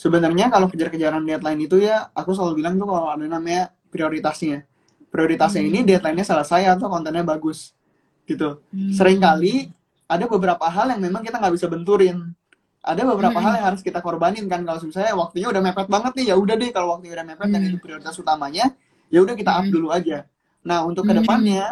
[0.00, 4.64] sebenarnya kalau kejar-kejaran deadline itu ya aku selalu bilang tuh kalau ada namanya prioritasnya
[5.12, 7.76] prioritasnya ini deadline-nya selesai atau kontennya bagus
[8.24, 8.92] gitu Hmm.
[8.94, 9.68] sering kali
[10.08, 12.32] ada beberapa hal yang memang kita nggak bisa benturin
[12.80, 13.44] ada beberapa Hmm.
[13.44, 16.54] hal yang harus kita korbanin kan kalau misalnya waktunya udah mepet banget nih ya udah
[16.56, 17.68] deh kalau waktunya udah mepet dan Hmm.
[17.68, 18.64] itu prioritas utamanya
[19.08, 19.72] ya udah kita up Hmm.
[19.72, 20.24] dulu aja
[20.60, 21.12] nah untuk Hmm.
[21.12, 21.64] ke depannya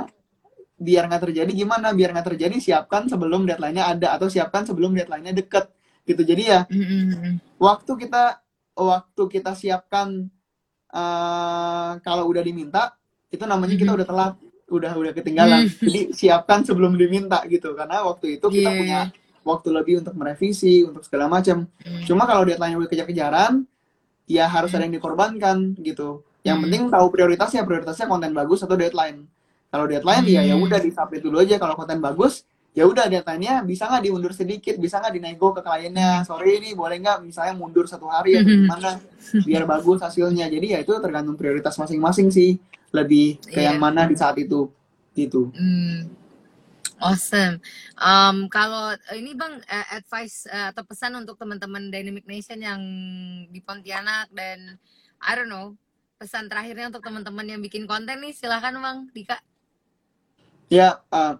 [0.77, 5.35] biar nggak terjadi gimana biar nggak terjadi siapkan sebelum deadline-nya ada atau siapkan sebelum deadline-nya
[5.35, 5.73] deket
[6.05, 6.61] gitu jadi ya
[7.59, 8.39] waktu kita
[8.75, 10.29] waktu kita siapkan
[10.89, 12.95] eh, kalau udah diminta
[13.29, 14.35] itu namanya kita udah telat
[14.69, 15.81] udah udah ketinggalan Hmm.
[15.83, 18.79] jadi siapkan sebelum diminta gitu karena waktu itu kita Iya.
[18.79, 19.01] punya
[19.49, 22.05] waktu lebih untuk merevisi untuk segala macam Hmm.
[22.05, 23.65] cuma kalau deadline udah kejar-kejaran
[24.29, 26.69] ya harus ada yang dikorbankan gitu yang Hmm.
[26.69, 29.25] penting tahu prioritasnya prioritasnya konten bagus atau deadline
[29.69, 30.65] kalau deadline ya ya Hmm.
[30.65, 35.01] udah disubmit dulu aja kalau konten bagus ya udah deadline-nya bisa nggak diundur sedikit bisa
[35.01, 38.69] nggak dinego ke kliennya sorry ini boleh nggak misalnya mundur satu hari atau Hmm.
[38.69, 38.91] gimana
[39.43, 43.73] biar bagus hasilnya jadi ya itu tergantung prioritas masing-masing sih lebih ke Iya.
[43.73, 44.69] yang mana di saat itu
[45.13, 46.07] gitu Hmm.
[46.99, 47.63] Awesome.
[47.95, 52.83] Um, kalau ini bang eh, advice eh, atau pesan untuk teman-teman Dynamic Nation yang
[53.55, 54.75] di Pontianak dan
[55.23, 55.79] I don't know
[56.19, 59.39] pesan terakhirnya untuk teman-teman yang bikin konten nih silahkan bang Dika.
[60.67, 61.35] ya eh,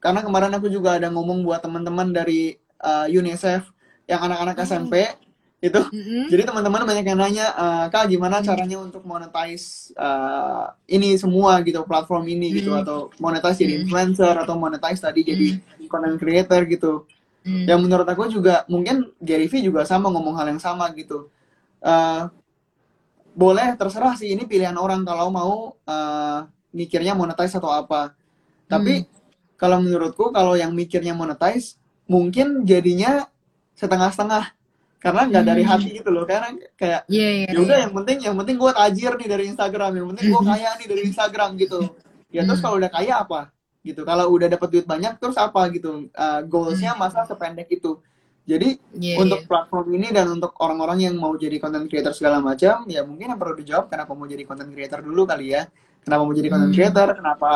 [0.00, 3.68] karena kemarin aku juga ada ngomong buat teman-teman dari eh, UNICEF
[4.08, 4.56] yang anak-anak.
[4.64, 5.12] SMP
[5.58, 6.30] itu Mm-mm.
[6.30, 11.82] Jadi teman-teman banyak yang nanya, "Eh, kak gimana caranya untuk monetize eh, ini semua gitu
[11.82, 12.82] platform ini gitu Hmm.
[12.86, 13.82] atau monetize jadi Hmm.
[13.82, 15.58] influencer atau monetize tadi jadi
[15.90, 17.02] content creator gitu.
[17.42, 17.66] Hmm.
[17.66, 21.26] Yang menurut aku juga mungkin Gary Vee juga sama ngomong hal yang sama gitu.
[21.82, 22.22] Eh,
[23.34, 26.38] boleh terserah sih ini pilihan orang kalau mau eh,
[26.70, 28.14] mikirnya monetize atau apa.
[28.70, 29.10] Tapi
[29.58, 31.74] kalau menurutku kalau yang mikirnya monetize
[32.06, 33.26] mungkin jadinya
[33.74, 34.54] setengah-setengah
[34.98, 35.70] karena nggak dari Hmm.
[35.72, 37.48] hati gitu loh karena kayak Iya iya.
[37.54, 37.84] ya udah iya.
[37.86, 41.02] yang penting yang penting gue tajir nih dari Instagram yang penting gue kaya nih dari
[41.06, 41.78] Instagram gitu
[42.28, 42.64] ya terus Hmm.
[42.64, 43.40] kalau udah kaya apa
[43.80, 48.02] gitu kalau udah dapat duit banyak terus apa gitu Uh, goalsnya masa sependek itu
[48.42, 49.46] jadi Iya, untuk iya.
[49.46, 53.38] platform ini dan untuk orang-orang yang mau jadi content creator segala macam ya mungkin yang
[53.38, 55.70] perlu dijawab kenapa mau jadi content creator dulu kali ya
[56.02, 56.76] kenapa mau jadi content Hmm.
[56.76, 57.52] creator kenapa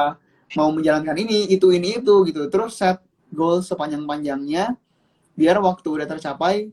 [0.52, 4.76] mau menjalankan ini itu ini itu gitu terus set goal sepanjang panjangnya
[5.32, 6.68] biar waktu udah tercapai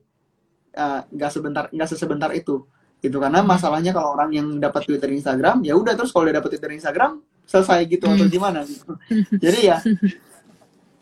[0.75, 2.65] uh, nggak sebentar nggak sesebentar itu
[2.99, 6.59] gitu karena masalahnya kalau orang yang dapat dari Instagram ya udah terus kalau udah dapat
[6.59, 8.33] dari Instagram selesai gitu atau Hmm.
[8.33, 8.91] gimana gitu
[9.39, 9.77] jadi ya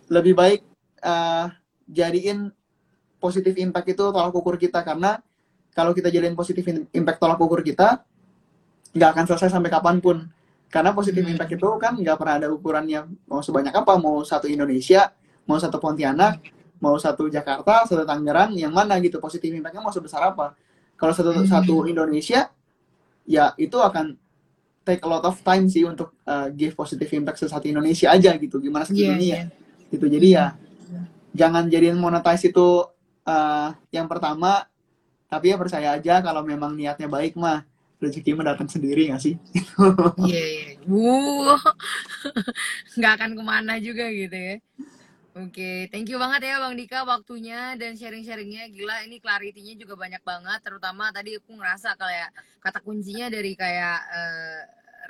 [0.08, 0.62] lebih baik
[1.04, 1.52] uh,
[1.90, 2.54] jadiin
[3.18, 5.20] positif impact itu tolak ukur kita karena
[5.74, 6.64] kalau kita jadiin positif
[6.94, 8.06] impact tolak ukur kita
[8.94, 10.30] nggak akan selesai sampai kapan pun
[10.70, 11.34] karena positif Hmm.
[11.36, 15.12] impact itu kan nggak pernah ada ukurannya mau sebanyak apa mau satu Indonesia
[15.48, 16.40] mau satu Pontianak
[16.78, 20.54] mau satu Jakarta satu Tangerang yang mana gitu positif impactnya mau sebesar apa
[20.94, 21.46] kalau satu Hmm.
[21.46, 22.50] satu Indonesia
[23.24, 24.16] ya itu akan
[24.82, 28.32] take a lot of time sih untuk uh, give positive impact ke satu Indonesia aja
[28.34, 29.42] gitu gimana satu Iya, dunia iya.
[29.90, 30.46] gitu jadi ya
[31.32, 32.88] jangan jadiin monetize itu
[33.24, 34.66] uh, yang pertama
[35.28, 37.68] tapi ya percaya aja kalau memang niatnya baik mah
[38.00, 39.36] rezeki mah datang sendiri nggak sih
[40.24, 40.66] Iya, iya.
[40.88, 41.58] Wuh.
[42.98, 44.56] Nggak akan ke mana juga gitu ya.
[45.38, 48.74] Oke, thank you banget ya Bang Dika waktunya dan sharing-sharingnya.
[48.74, 50.60] Gila, ini clarity-nya juga banyak banget.
[50.66, 52.34] Terutama tadi aku ngerasa kayak
[52.64, 54.62] kata kuncinya dari kayak eh,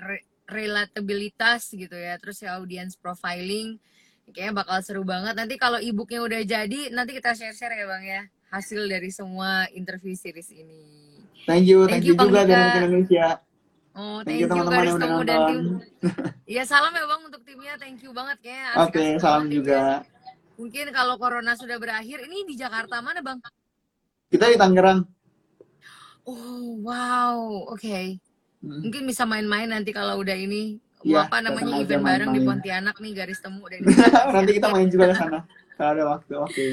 [0.03, 3.75] re- relatabilitas gitu ya terus ya audience profiling
[4.32, 8.21] kayaknya bakal seru banget nanti kalau ebooknya udah jadi nanti kita share-share ya bang ya
[8.51, 10.84] hasil dari semua interview series ini
[11.47, 13.28] Thank you, Thank thank, you, you Bang juga dari Indonesia.
[13.95, 15.61] oh Thank thank you teman-teman yang udah dan tim.
[16.55, 19.84] Iya salam ya bang untuk timnya thank you banget kayaknya Oke, asik-asik salam banget timnya.
[20.58, 23.38] Mungkin kalau corona sudah berakhir ini di Jakarta mana bang
[24.28, 25.05] Kita di Tangerang.
[26.24, 27.38] oh wow
[27.70, 28.20] oke
[28.58, 28.82] Hmm.
[28.82, 32.58] mungkin bisa main-main nanti kalau udah ini Iya, apa namanya event bareng di main-main.
[32.58, 33.86] Pontianak nih garis temu dan
[34.36, 35.45] Nanti kita main juga ke sana.
[35.78, 36.34] Kalau ada waktu.
[36.41, 36.68] Oke.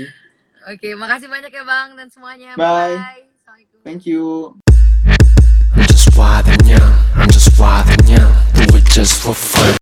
[0.64, 2.56] Oke, makasih banyak ya Bang dan semuanya.
[2.56, 2.96] Bye.
[3.36, 3.78] Assalamualaikum.
[3.84, 4.56] Thank you.
[5.76, 6.92] I'm just wild and young.
[7.20, 8.32] I'm just wild and young.
[8.56, 9.76] Do it just for fun.